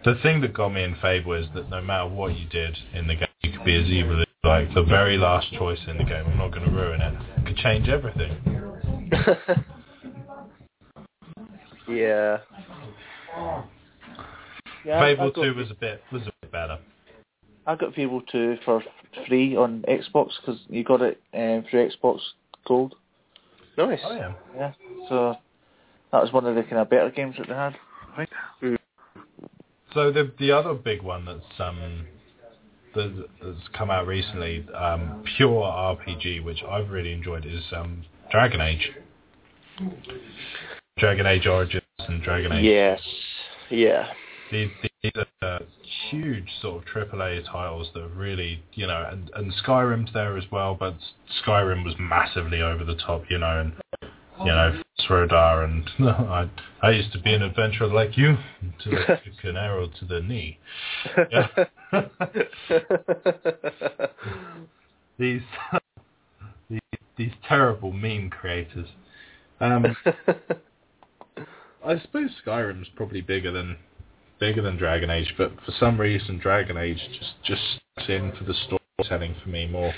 [0.06, 3.08] the thing that got me in Fable is that no matter what you did in
[3.08, 6.04] the game, you could be as evil as like the very last choice in the
[6.04, 6.26] game.
[6.26, 7.46] I'm not going to ruin it.
[7.46, 8.38] Could change everything.
[11.90, 12.38] yeah.
[14.86, 16.80] Yeah, Fable I got, Two was a bit was a bit better.
[17.66, 18.82] I got Fable 2 for
[19.28, 22.20] free on Xbox because you got it um, through Xbox
[22.66, 22.96] Gold.
[23.78, 24.00] Nice.
[24.06, 24.34] Oh yeah.
[24.56, 24.74] Yeah.
[25.10, 25.36] So
[26.12, 27.76] that was one of the kind of better games that they had.
[28.16, 28.26] I
[28.62, 28.80] think.
[29.94, 32.06] So the the other big one that's um
[32.96, 38.62] that- that's come out recently, um, pure RPG, which I've really enjoyed, is um, Dragon
[38.62, 38.92] Age.
[40.98, 42.66] Dragon Age Origins and Dragon Age.
[42.66, 43.02] Yes.
[43.70, 44.08] Yeah.
[44.52, 44.70] These,
[45.04, 45.62] these are
[46.10, 50.76] huge sort of AAA titles that really, you know, and, and Skyrim's there as well,
[50.76, 50.96] but
[51.46, 53.74] Skyrim was massively over the top, you know, and
[54.40, 56.50] you know, Fus Ro Dah and I,
[56.82, 58.38] I used to be an adventurer like you,
[58.84, 60.60] to took an arrow to the knee.
[61.32, 61.48] Yeah.
[65.18, 65.42] these,
[66.70, 66.80] these
[67.18, 68.90] these terrible meme creators.
[69.60, 69.96] Um,
[71.88, 73.78] I suppose Skyrim's probably bigger than
[74.40, 78.54] bigger than Dragon Age, but for some reason Dragon Age just just in for the
[78.54, 79.94] storytelling for me more.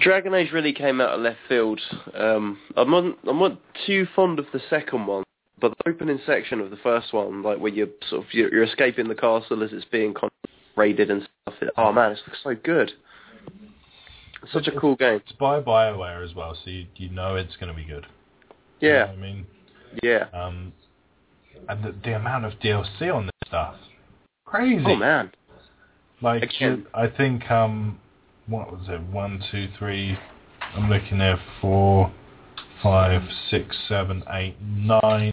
[0.00, 1.80] Dragon Age really came out of left field.
[2.14, 5.24] Um, I'm not, I'm not too fond of the second one,
[5.60, 8.64] but the opening section of the first one, like where you're sort of you're, you're
[8.64, 10.14] escaping the castle as it's being
[10.74, 11.54] raided and stuff.
[11.60, 12.92] It, oh man, it looks so good.
[14.42, 15.20] It's such a cool game.
[15.26, 18.06] It's by Bioware as well, so you you know it's going to be good.
[18.80, 19.46] You know Yeah, I mean,
[20.02, 20.24] yeah.
[20.32, 20.72] um,
[21.68, 23.74] and the, the amount of DLC on this stuff,
[24.44, 24.84] crazy.
[24.86, 25.30] Oh man.
[26.22, 26.86] Like Again.
[26.94, 28.00] I think um,
[28.46, 29.00] what was it?
[29.02, 30.18] One, two, three.
[30.74, 31.38] I'm looking there.
[31.60, 32.10] Four,
[32.82, 35.32] five, six, seven, eight, nine,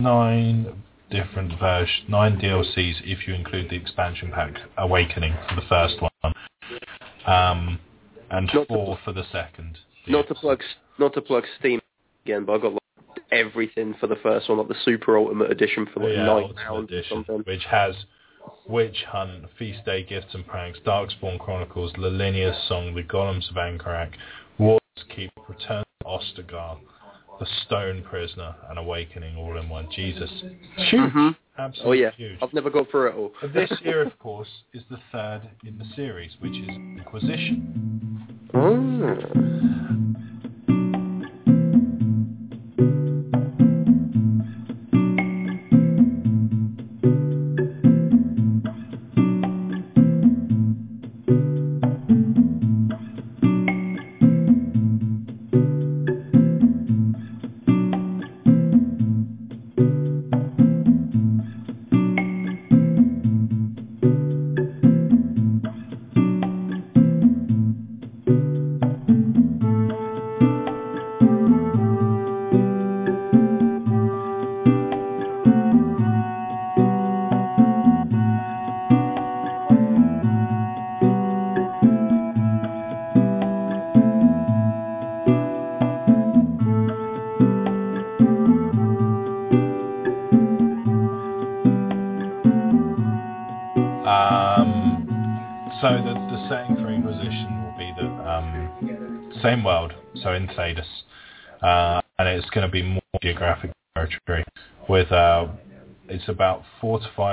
[0.00, 5.96] nine different versions, nine DLCs if you include the expansion pack Awakening for the first
[6.00, 6.34] one,
[7.26, 7.78] um,
[8.30, 9.78] and Not four for the second.
[10.06, 10.60] Not to plug,
[10.98, 11.80] not to plug Steam
[12.24, 12.72] again, but I got
[13.32, 16.56] everything for the first one, like the Super Ultimate Edition for like yeah, nine Ultimate
[16.64, 17.44] pounds or Edition, something.
[17.52, 17.94] which has
[18.68, 24.12] Witch Hunt, Feast Day Gifts and Pranks, Darkspawn Chronicles, Leliana's Song, The Golems of Amgarrak,
[24.58, 26.78] Warden's Keep, Return to Ostagar,
[27.40, 29.88] The Stone Prisoner, and Awakening all in one.
[29.94, 30.30] Jesus.
[30.76, 31.00] Huge.
[31.12, 31.36] Mhm.
[31.58, 32.38] Oh Absolutely yeah, huge.
[32.42, 33.32] I've never got through it all.
[33.54, 38.22] This year, of course, is the third in the series, which is Inquisition.
[38.54, 39.95] Ah.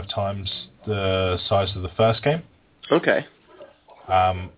[0.04, 0.52] Five times
[0.86, 2.44] the size of the first game,
[2.92, 3.26] Okay.
[4.08, 4.52] um,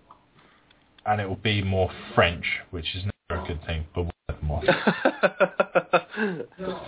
[1.04, 4.06] and it will be more French, which is never a good thing, but
[4.42, 4.62] more.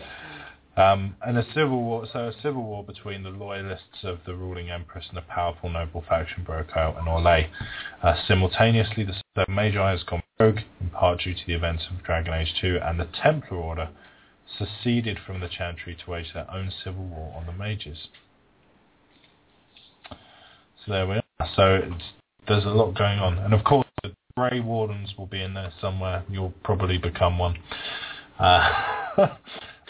[0.77, 4.71] Um, and a civil war, so a civil war between the loyalists of the ruling
[4.71, 7.49] empress and a powerful noble faction broke out in Orlais.
[8.01, 12.05] Uh, simultaneously, the, the Magi has gone rogue, in part due to the events of
[12.05, 13.89] Dragon Age 2, and the Templar Order
[14.57, 18.07] seceded from the Chantry to wage their own civil war on the mages.
[20.89, 21.49] There we are.
[21.55, 22.05] So it's,
[22.47, 25.73] there's a lot going on, and of course the Grey Wardens will be in there
[25.81, 26.25] somewhere.
[26.31, 27.57] You'll probably become one.
[28.39, 28.71] Uh,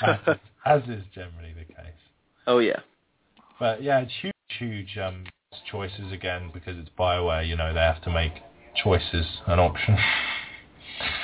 [0.02, 0.18] as,
[0.66, 2.00] as is generally the case.
[2.46, 2.80] oh yeah.
[3.60, 5.24] But yeah, it's huge, huge um,
[5.70, 7.46] choices again because it's Bioware.
[7.46, 8.32] You know, they have to make
[8.82, 9.96] choices an option.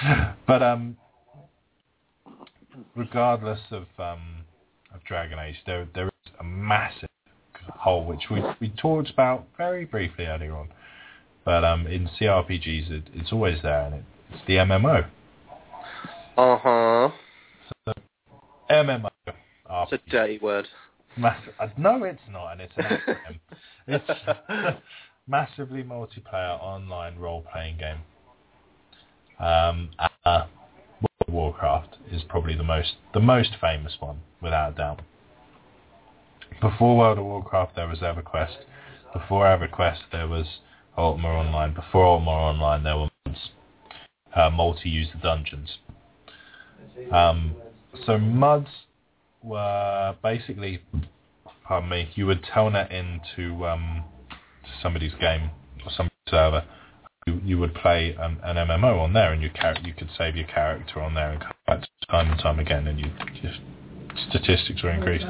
[0.47, 0.97] but um,
[2.95, 4.45] regardless of um,
[4.95, 7.09] of Dragon Age, there there is a massive
[7.69, 10.69] hole which we we talked about very briefly earlier on.
[11.45, 15.07] But um, in CRPGs, it, it's always there, and it, it's the MMO.
[16.37, 17.11] Uh huh.
[17.87, 17.93] So,
[18.71, 19.11] MMO.
[19.27, 20.67] It's a dirty word.
[21.17, 23.41] Mass- uh, no, it's not, and it's an acronym.
[23.87, 24.79] it's
[25.29, 27.99] massively multiplayer online role-playing game.
[29.39, 30.47] Um, uh,
[31.01, 35.01] World of Warcraft is probably the most the most famous one, without a doubt.
[36.61, 38.57] Before World of Warcraft, there was EverQuest.
[39.13, 40.47] Before EverQuest, there was
[40.97, 41.75] Ultima Online.
[41.75, 43.09] Before Ultima Online, there were
[44.35, 45.79] uh, multi-user dungeons.
[47.13, 47.55] Um,
[48.07, 48.69] so MUDs
[49.43, 50.83] were basically,
[51.65, 54.05] pardon me, you would telnet into um,
[54.83, 55.51] somebody's game
[55.85, 56.65] or some server.
[57.27, 60.37] You, you would play um, an MMO on there, and you char- you could save
[60.37, 63.11] your character on there and come back time and time again, and you,
[63.43, 63.53] your
[64.29, 65.25] statistics were increased.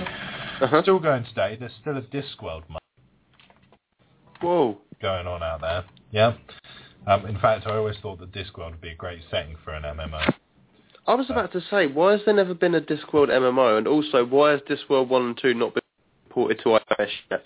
[0.60, 0.82] Uh-huh.
[0.82, 1.56] Still going today.
[1.58, 2.80] There's still a Discworld MUD
[4.40, 4.78] Whoa.
[5.00, 5.84] going on out there.
[6.10, 6.34] Yeah.
[7.06, 9.82] Um, in fact, I always thought that Discworld would be a great setting for an
[9.82, 10.34] MMO.
[11.06, 13.76] I was about to say, why has there never been a Discworld MMO?
[13.76, 15.82] And also, why has Discworld 1 and 2 not been
[16.30, 17.44] ported to iOS yet?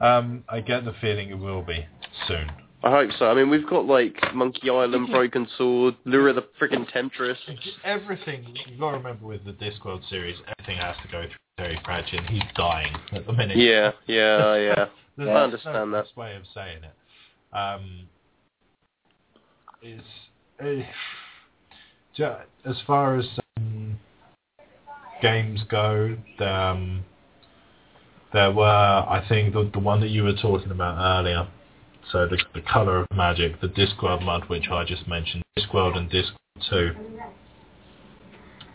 [0.00, 1.84] Um, I get the feeling it will be
[2.26, 2.50] soon.
[2.82, 3.26] I hope so.
[3.30, 7.38] I mean, we've got, like, Monkey Island, Broken Sword, Lure the friggin' Temptress.
[7.84, 11.80] Everything, you've got to remember with the Discworld series, everything has to go through Terry
[11.84, 12.24] Pratchett.
[12.30, 13.58] He's dying at the minute.
[13.58, 14.86] Yeah, yeah, yeah.
[15.16, 16.16] There's I understand no that.
[16.16, 17.56] way of saying it.
[17.56, 18.08] Um,
[19.82, 20.02] it's,
[20.60, 20.82] eh,
[22.16, 23.26] ju- as far as
[23.58, 23.98] um,
[25.20, 27.04] games go, the, um,
[28.32, 31.46] there were, I think, the, the one that you were talking about earlier.
[32.12, 36.10] So the, the Color of Magic, the Discworld MUD, which I just mentioned, Discworld and
[36.10, 36.94] Discworld 2.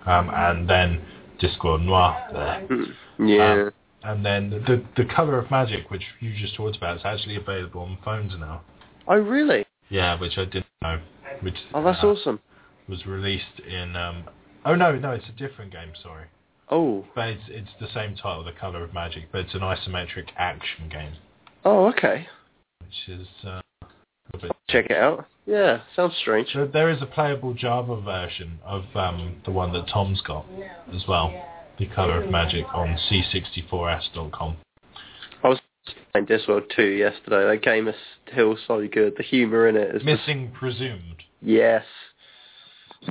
[0.10, 1.02] Um, and then
[1.42, 2.68] Discworld Noir there.
[2.70, 3.52] Mm, Yeah.
[3.64, 3.72] Um,
[4.04, 7.82] and then the the Color of Magic, which you just talked about, is actually available
[7.82, 8.62] on phones now.
[9.08, 9.66] oh, really?
[9.90, 11.00] Yeah, which I didn't know.
[11.42, 12.40] Which Oh, that's uh, awesome.
[12.88, 13.96] was released in.
[13.96, 14.26] Um,
[14.64, 15.90] oh no, no, it's a different game.
[16.04, 16.26] Sorry,
[16.70, 17.04] Oh.
[17.16, 20.88] but it's it's the same title, The Color of Magic, but it's an isometric action
[20.90, 21.14] game,
[21.66, 22.28] Oh, okay.
[22.86, 23.28] Which is.
[23.44, 23.62] Uh,
[24.34, 25.28] a bit Check it out.
[25.46, 26.50] Yeah, sounds strange.
[26.54, 30.46] So there is a playable Java version of um, the one that Tom's got
[30.94, 31.34] as well,
[31.78, 34.58] The Color of Magic on c64s.com.
[35.44, 35.60] I was
[36.12, 37.46] playing Discworld 2 yesterday.
[37.48, 37.96] That game is
[38.32, 39.14] still so good.
[39.18, 40.06] The humour in it is just...
[40.06, 41.24] Missing Presumed.
[41.42, 41.84] Yes.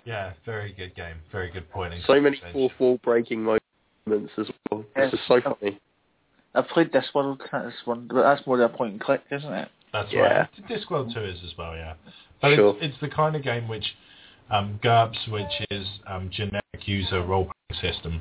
[0.05, 1.17] Yeah, very good game.
[1.31, 2.03] Very good pointing.
[2.05, 2.53] So many Change.
[2.53, 4.85] fourth wall breaking moments as well.
[4.97, 5.79] It's just so funny.
[6.55, 9.53] I've played this one, this one, but that's more than a point and click, isn't
[9.53, 9.69] it?
[9.93, 10.21] That's Yeah.
[10.21, 10.49] right.
[10.69, 11.95] Discworld 2 is as well, yeah.
[12.41, 12.77] But Sure.
[12.81, 13.97] it's, it's the kind of game which
[14.51, 18.21] um, GURPS, which is um, generic user role-playing system,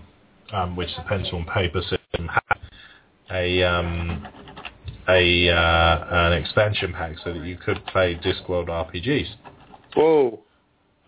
[0.51, 2.59] um, which the pencil and paper system had
[3.31, 4.27] a um,
[5.09, 9.27] a uh, an expansion pack so that you could play Discworld RPGs
[9.95, 10.39] Whoa.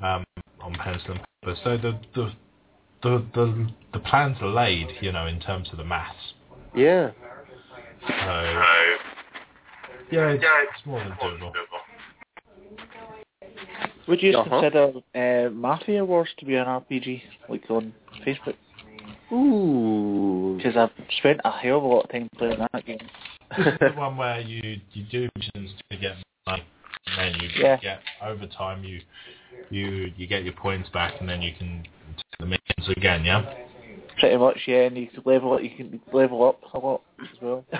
[0.01, 0.23] um,
[0.61, 1.59] on pencil and paper.
[1.63, 2.31] So the the
[3.03, 6.33] the the, the plans are laid, you know, in terms of the maths.
[6.75, 7.11] Yeah.
[8.07, 8.15] So
[10.11, 11.53] yeah, it's, it's more than doable.
[14.07, 14.49] Would you Uh-huh.
[14.61, 17.93] consider uh, Mafia Wars to be an RPG, like on
[18.25, 18.55] Facebook?
[19.31, 20.57] Ooh.
[20.57, 22.99] Because I've spent a hell of a lot of time playing that game.
[23.57, 26.15] This is the one where you you do missions to get
[26.45, 26.63] money,
[27.17, 27.77] and then you Yeah.
[27.77, 29.01] get over time you
[29.69, 31.83] you you get your points back, and then you can
[32.15, 33.23] take the missions again.
[33.25, 33.64] Yeah.
[34.25, 37.27] Pretty much, yeah, and you can level it, you can level up a lot as
[37.39, 37.63] well.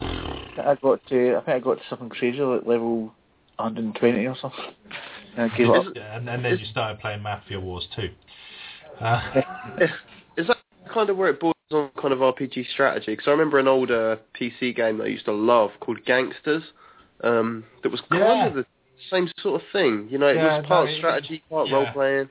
[0.00, 3.12] I think got to, I think I got to something crazy like level
[3.56, 4.60] 120 or something.
[5.36, 5.86] And I gave it up.
[5.96, 8.10] Yeah, and, and then you started playing Mafia Wars too.
[9.00, 9.20] Uh,
[10.36, 10.58] Is that
[10.92, 13.06] kind of where it borders on kind of RPG strategy?
[13.10, 16.62] Because I remember an older PC game that I used to love called Gangsters.
[17.24, 18.46] Um, that was kind Yeah.
[18.46, 18.66] of the
[19.10, 20.06] same sort of thing.
[20.12, 21.74] You know, it Yeah, was part no, it- strategy, part yeah.
[21.74, 22.28] role playing.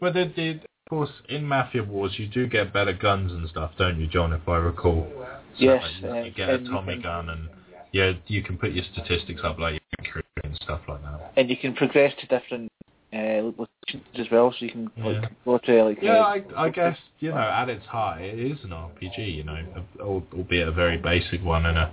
[0.00, 3.72] but the, the, of course, in Mafia Wars, you do get better guns and stuff,
[3.76, 4.32] don't you, John?
[4.32, 5.06] If I recall.
[5.12, 5.24] So,
[5.58, 7.48] Yes, like, uh, you get a Tommy can- gun, and
[7.92, 11.32] yeah, you can put your statistics up like your and stuff like that.
[11.36, 12.72] And you can progress to different
[13.12, 15.26] uh, locations as well, so you can Yeah.
[15.44, 18.56] go to like Yeah, uh, I, I guess you know, at its heart, it is
[18.64, 19.18] an RPG.
[19.36, 19.58] You know,
[20.00, 21.92] al- albeit a very basic one and a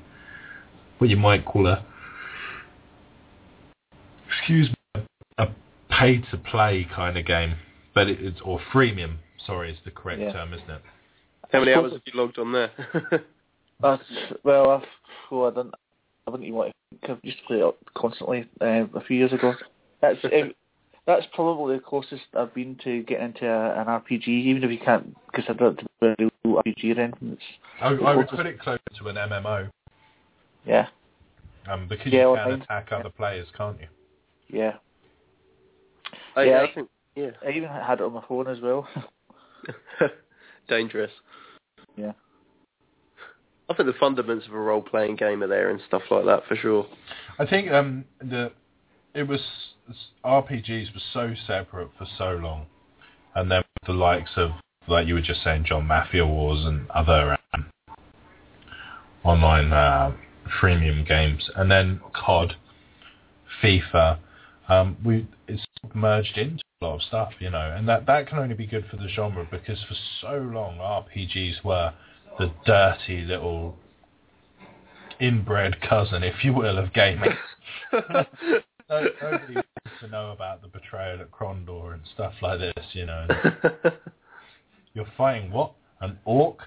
[1.00, 1.84] what you might call a
[4.30, 5.02] excuse me,
[5.38, 5.48] a
[5.90, 7.56] pay to play kind of game,
[7.96, 9.16] but it, it's or freemium.
[9.48, 10.34] Sorry, is the correct Yeah.
[10.34, 10.82] term, isn't it?
[11.52, 12.72] How many I hours have you logged on there?
[13.82, 14.04] That's,
[14.44, 14.84] well, I've,
[15.32, 15.74] well, I don't,
[16.28, 17.20] I wouldn't even want to think.
[17.24, 19.54] I used to play it constantly uh, a few years ago.
[20.02, 20.54] That's um,
[21.08, 24.80] that's probably the closest I've been to getting into a, an RPG, even if you
[24.84, 27.32] can't consider it to be a real RPG or anything.
[27.34, 27.42] It's,
[27.80, 29.70] I, I would put it closer to an MMO
[30.66, 30.88] yeah,
[31.70, 33.88] um, because Yeah, you can I- attack other players, can't you?
[34.50, 34.74] yeah.
[36.36, 37.32] I, Yeah, I I- think, yeah.
[37.46, 38.88] I even had it on my phone as well.
[40.68, 41.12] Dangerous.
[41.96, 42.14] Yeah.
[43.70, 46.56] I think the fundamentals of a role-playing game are there and stuff like that for
[46.56, 46.86] sure.
[47.40, 48.52] I think um, the
[49.16, 49.42] it was
[50.24, 52.68] RPGs were so separate for so long,
[53.34, 54.52] and then the likes of
[54.88, 57.66] like you were just saying, John Mafia Wars and other um,
[59.24, 60.16] online uh,
[60.62, 62.56] freemium games, and then COD,
[63.64, 64.20] FIFA.
[64.68, 68.38] Um, we it's merged into a lot of stuff, you know, and that that can
[68.40, 71.94] only be good for the genre because for so long RPGs were
[72.38, 73.78] the dirty little
[75.22, 77.34] inbred cousin, if you will, of gaming.
[78.88, 83.08] No, nobody wants to know about the betrayal at Krondor and stuff like this, you
[83.08, 83.26] know.
[84.94, 85.74] You're fighting what?
[86.02, 86.60] An orc?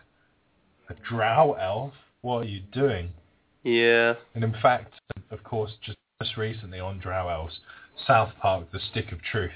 [0.91, 1.93] A drow elf?
[2.23, 3.11] What are you doing?
[3.63, 4.15] yeah.
[4.35, 4.95] And in fact,
[5.31, 7.61] of course, just, just recently on Drow Elves,
[8.05, 9.53] South Park, The Stick of Truth.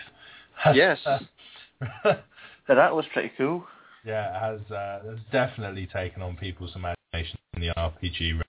[0.75, 0.99] Yes.
[2.69, 3.65] But that was pretty cool.
[4.05, 8.43] yeah, it has, uh, has definitely taken on people's imagination in the RPG realm.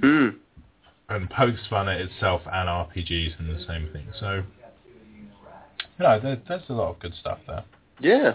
[0.00, 0.36] Mm.
[1.08, 4.06] and pokes fun at itself and RPGs and the same thing.
[4.20, 4.42] So,
[5.98, 7.64] you know, there, there's a lot of good stuff there.
[8.00, 8.34] Yeah.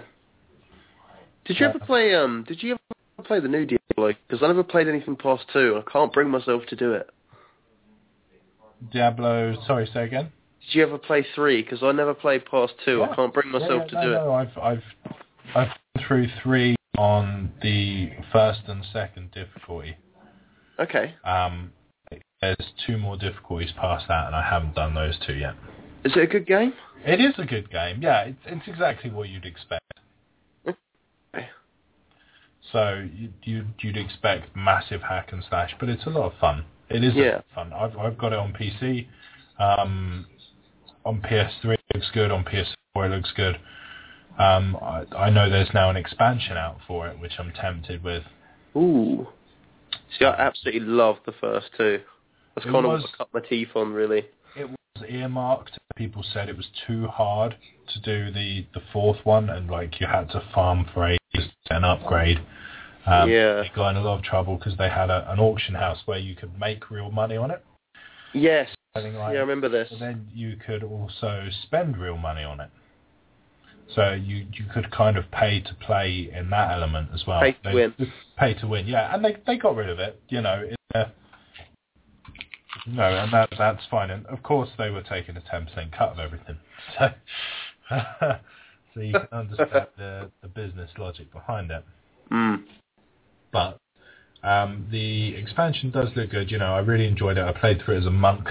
[1.45, 1.70] Did you Yeah.
[1.76, 2.14] ever play?
[2.14, 2.43] Um.
[2.47, 2.74] Did you
[3.18, 4.14] ever play the new Diablo?
[4.28, 5.82] Because I never played anything past two.
[5.86, 7.10] I can't bring myself to do it.
[8.91, 10.32] Diablo, sorry, say again.
[10.66, 11.62] Did you ever play three?
[11.62, 12.99] Because I never played past two.
[12.99, 13.10] Yeah.
[13.10, 14.84] I can't bring myself Yeah, to no, do no, I've I've
[15.55, 19.95] I've gone through three on the first and second difficulty.
[20.80, 21.16] Okay.
[21.24, 21.72] Um,
[22.41, 25.55] there's two more difficulties past that, and I haven't done those two yet.
[26.05, 26.74] Is it a good game?
[27.05, 27.99] It is a good game.
[28.01, 29.84] Yeah, it's it's exactly what you'd expect.
[30.68, 31.47] Okay.
[32.72, 36.66] So you, you'd, you'd expect massive hack and slash, but it's a lot of fun.
[36.89, 37.26] It is a Yeah.
[37.26, 37.74] lot of fun.
[37.74, 39.07] I've, I've got it on PC.
[39.60, 40.28] Um,
[41.06, 42.32] on PS3 it looks good.
[42.32, 43.56] On PS4 it looks good.
[44.38, 48.24] Um, I, I know there's now an expansion out for it, which I'm tempted with.
[48.76, 49.28] Ooh.
[50.18, 52.00] See, I absolutely loved the first two.
[52.56, 54.26] That's It kind of was- what I cut my teeth on, really.
[54.56, 55.78] It was earmarked.
[55.95, 57.56] People said it was too hard
[57.93, 61.41] to do the, the fourth one, and like you had to farm for ages to
[61.68, 62.39] get an upgrade.
[63.06, 63.62] Um, Yeah.
[63.62, 66.20] They got in a lot of trouble because they had a, an auction house where
[66.20, 67.64] you could make real money on it.
[68.34, 68.70] Yes.
[68.95, 69.87] Something Yeah, I remember this.
[69.91, 72.69] But then you could also spend real money on it.
[73.95, 77.41] So you you could kind of pay to play in that element as well.
[77.41, 77.93] Pay to They- win.
[78.37, 79.13] Pay to win, yeah.
[79.13, 80.69] And they they got rid of it, you know.
[80.93, 81.05] Uh,
[82.87, 84.09] no, and that that's fine.
[84.09, 86.57] And of course they were taking a ten percent cut of everything.
[86.97, 87.09] So
[88.93, 91.83] so you can understand the the business logic behind it.
[92.31, 92.63] Mm.
[93.51, 93.79] But
[94.43, 96.51] um, the expansion does look good.
[96.51, 97.43] You know, I really enjoyed it.
[97.43, 98.49] I played through it as a monk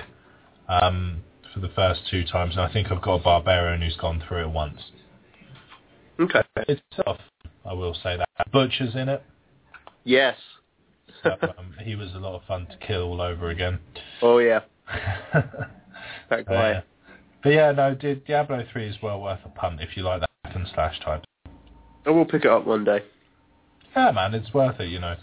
[0.69, 4.23] um, for the first two times, and I think I've got a barbarian who's gone
[4.27, 4.81] through it once.
[6.21, 6.43] Okay.
[6.57, 7.21] It's tough,
[7.65, 8.51] I will say that.
[8.53, 9.23] Butcher's in it.
[10.05, 10.37] Yes.
[11.23, 13.79] So, um, he was a lot of fun to kill all over again.
[14.23, 14.61] Oh yeah.
[15.33, 15.45] but,
[16.31, 16.71] That guy.
[16.71, 16.81] yeah.
[17.43, 20.31] but yeah, no, Di- Diablo 3 is well worth a punt if you like that
[20.45, 21.25] hack and slash type.
[22.07, 23.01] I will pick it up one day.
[23.97, 25.17] Yeah, man, it's worth it, you know.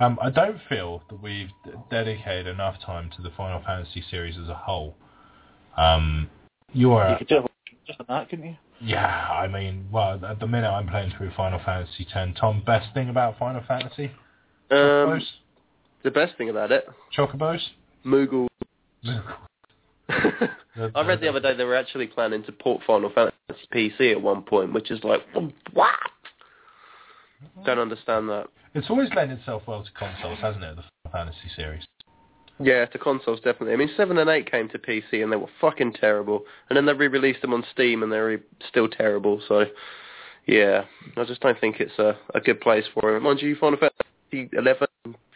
[0.00, 4.36] Um, I don't feel that we've d- dedicated enough time to the Final Fantasy series
[4.42, 4.96] as a whole.
[5.76, 6.28] Um,
[6.72, 7.50] you're, You could do it
[7.86, 8.56] just on that, couldn't you?
[8.80, 12.30] yeah, I mean, well, at the minute I'm playing through Final Fantasy X.
[12.40, 14.06] Tom, best thing about Final Fantasy?
[14.70, 15.22] Um, Chocobos?
[16.02, 16.86] the best thing about it,
[17.16, 17.60] Chocobos?
[18.06, 18.46] Moogle.
[20.08, 23.34] I read the other day they were actually planning to port Final Fantasy
[23.72, 25.20] PC at one point, which is like,
[25.74, 25.90] what?
[27.66, 28.46] Don't understand that.
[28.74, 30.76] It's always lent itself well to consoles, hasn't it?
[30.76, 31.84] The Final Fantasy series.
[32.60, 33.72] Yeah, to consoles definitely.
[33.72, 36.86] I mean, seven and eight came to PC and they were fucking terrible, and then
[36.86, 39.40] they re-released them on Steam and they're still terrible.
[39.48, 39.64] So,
[40.46, 40.84] yeah,
[41.16, 43.20] I just don't think it's a, a good place for it.
[43.20, 44.86] Mind you, Final Fantasy 11,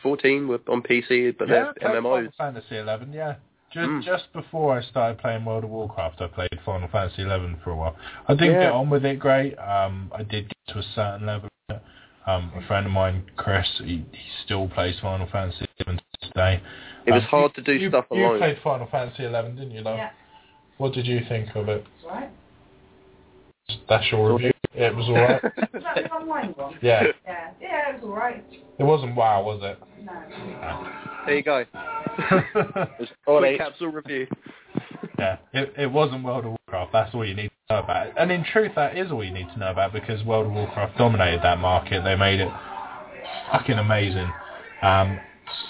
[0.03, 2.03] 14 were on PC, but yeah, they're MMOs.
[2.37, 3.12] Final Fantasy 11.
[3.12, 3.35] Yeah.
[3.72, 4.05] Just, Mm.
[4.05, 7.76] just before I started playing World of Warcraft, I played Final Fantasy 11 for a
[7.76, 7.97] while.
[8.28, 8.61] I didn't Yeah.
[8.64, 9.57] get on with it great.
[9.59, 11.49] Um, I did get to a certain level.
[12.26, 16.60] Um, a friend of mine, Chris, he, he still plays Final Fantasy 11 to today.
[17.06, 18.32] It was Um, hard you- to do you, stuff You alone.
[18.34, 19.98] You played Final Fantasy 11, didn't you, love?
[19.98, 20.10] Yeah.
[20.78, 21.84] What did you think of it?
[21.96, 22.30] It's alright.
[23.88, 24.52] That's your review.
[24.74, 25.42] It was alright.
[25.72, 26.78] Was that the online one?
[26.82, 27.04] yeah.
[27.26, 27.50] Yeah.
[27.60, 28.44] Yeah, it was alright.
[28.78, 29.78] It wasn't wow, was it?
[30.02, 30.88] No.
[31.26, 31.64] There you go.
[32.98, 34.26] It's all Quick capsule review.
[35.18, 36.92] Yeah, it, it wasn't World of Warcraft.
[36.92, 38.14] That's all you need to know about it.
[38.18, 40.98] And in truth, that is all you need to know about because World of Warcraft
[40.98, 42.02] dominated that market.
[42.04, 42.48] They made it
[43.52, 44.30] fucking amazing.
[44.82, 45.20] Um,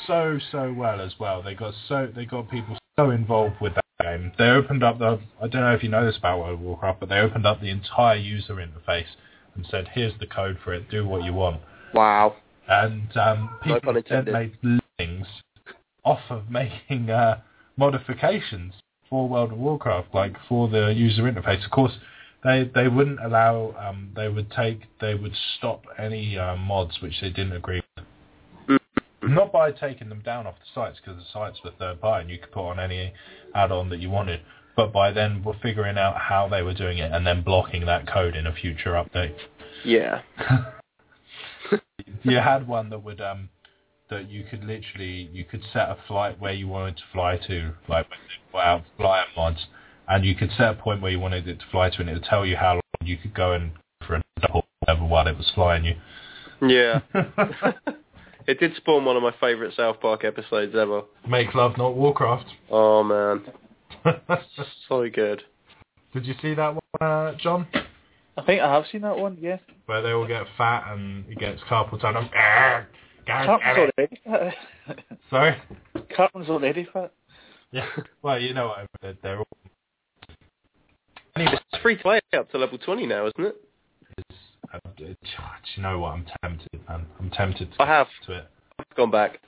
[0.07, 1.43] so so well as well.
[1.43, 4.33] They got so they got people so involved with that game.
[4.39, 5.21] They opened up the.
[5.41, 7.61] I don't know if you know this about World of Warcraft, but they opened up
[7.61, 9.17] the entire user interface
[9.55, 10.91] and said, "Here's the code for it.
[10.91, 11.61] Do what you want."
[11.93, 12.37] Wow.
[12.67, 15.27] and um, people then made livings
[16.05, 17.41] off of making uh,
[17.77, 18.75] modifications
[19.09, 21.65] for World of Warcraft, like for the user interface.
[21.65, 21.93] Of course,
[22.43, 23.75] they they wouldn't allow.
[23.79, 24.83] Um, they would take.
[25.01, 28.81] They would stop any uh, mods which they didn't agree with.
[29.23, 32.31] Not by taking them down off the sites because the sites were third party and
[32.31, 33.13] you could put on any
[33.55, 34.41] add-on that you wanted,
[34.77, 38.07] but by then we're figuring out how they were doing it and then blocking that
[38.07, 39.35] code in a future update
[39.85, 40.23] Yeah.
[42.23, 43.49] you had one that would um
[44.11, 47.73] that you could literally you could set a flight where you wanted to fly to,
[47.89, 49.67] like when they fly out flyer mods,
[50.09, 52.15] and you could set a point where you wanted it to fly to, and it
[52.15, 53.73] would tell you how long you could go and
[54.07, 55.97] for a double whatever while it was flying you.
[56.67, 57.01] Yeah.
[58.47, 61.03] it did spawn one of my favourite South Park episodes ever.
[61.29, 62.47] Make love, not Warcraft.
[62.71, 63.45] Oh man,
[64.89, 65.43] so good.
[66.13, 67.67] Did you see that one, uh, John?
[68.37, 69.59] I think I have seen that one, yeah.
[69.87, 72.29] Where they all get fat and it gets carpal tunnel.
[73.29, 74.57] "Arr, God Cartman's damn it." already.
[75.31, 75.57] Sorry.
[76.17, 77.13] Cartman's already fat.
[77.71, 77.87] Yeah.
[78.23, 78.87] Well, you know what?
[79.03, 79.47] They're, they're all.
[81.37, 83.57] Anyway, It's free to play up to level 20 now, isn't it?
[84.17, 84.39] it's,
[84.73, 85.05] uh, do
[85.77, 86.11] you know what?
[86.13, 87.07] I'm tempted, man.
[87.21, 88.07] I'm tempted to, I have.
[88.27, 88.45] to it.
[88.79, 89.41] I've gone back.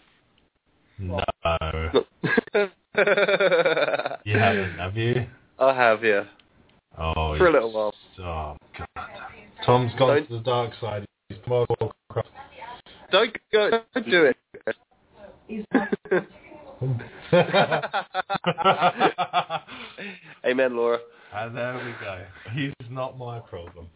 [0.98, 1.22] No.
[1.44, 1.90] I
[4.24, 5.26] You haven't, have you?
[5.58, 6.24] I have, yeah.
[6.98, 7.94] Oh, For a little while.
[8.18, 9.08] Oh, God.
[9.64, 11.04] Tom's gone Don't- to the dark side.
[11.28, 11.68] He's World
[13.52, 14.00] of Don't go.
[14.00, 14.10] Don't
[16.10, 16.24] it.
[20.44, 20.98] Amen, Laura.
[21.34, 22.24] and there we go.
[22.52, 23.88] He's not my problem.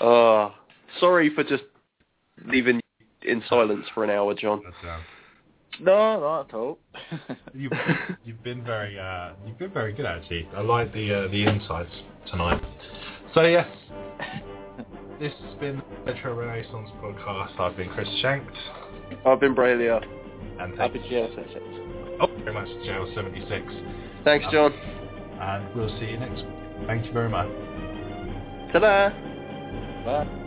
[0.00, 0.52] Oh,
[1.00, 1.64] sorry for just
[2.44, 2.80] leaving
[3.22, 4.62] you in silence for an hour, John.
[4.64, 4.74] But,
[5.80, 6.78] No, not at all.
[7.54, 7.72] you've,
[8.24, 10.48] you've been very uh, you've been very good actually.
[10.54, 11.92] I like the uh, the insights
[12.30, 12.60] tonight.
[13.34, 13.68] So yes,
[15.20, 17.58] this has been the Retro Renaissance podcast.
[17.60, 18.52] I've been Chris Shanks,
[19.24, 20.00] I've been Braille.
[20.60, 22.18] and you GSS.
[22.20, 24.72] oh, very much to JL76, Thanks, John.
[24.72, 26.86] and we'll see you next week.
[26.86, 27.48] Thank you very much.
[28.72, 29.10] Ta-da.
[30.04, 30.42] Bye.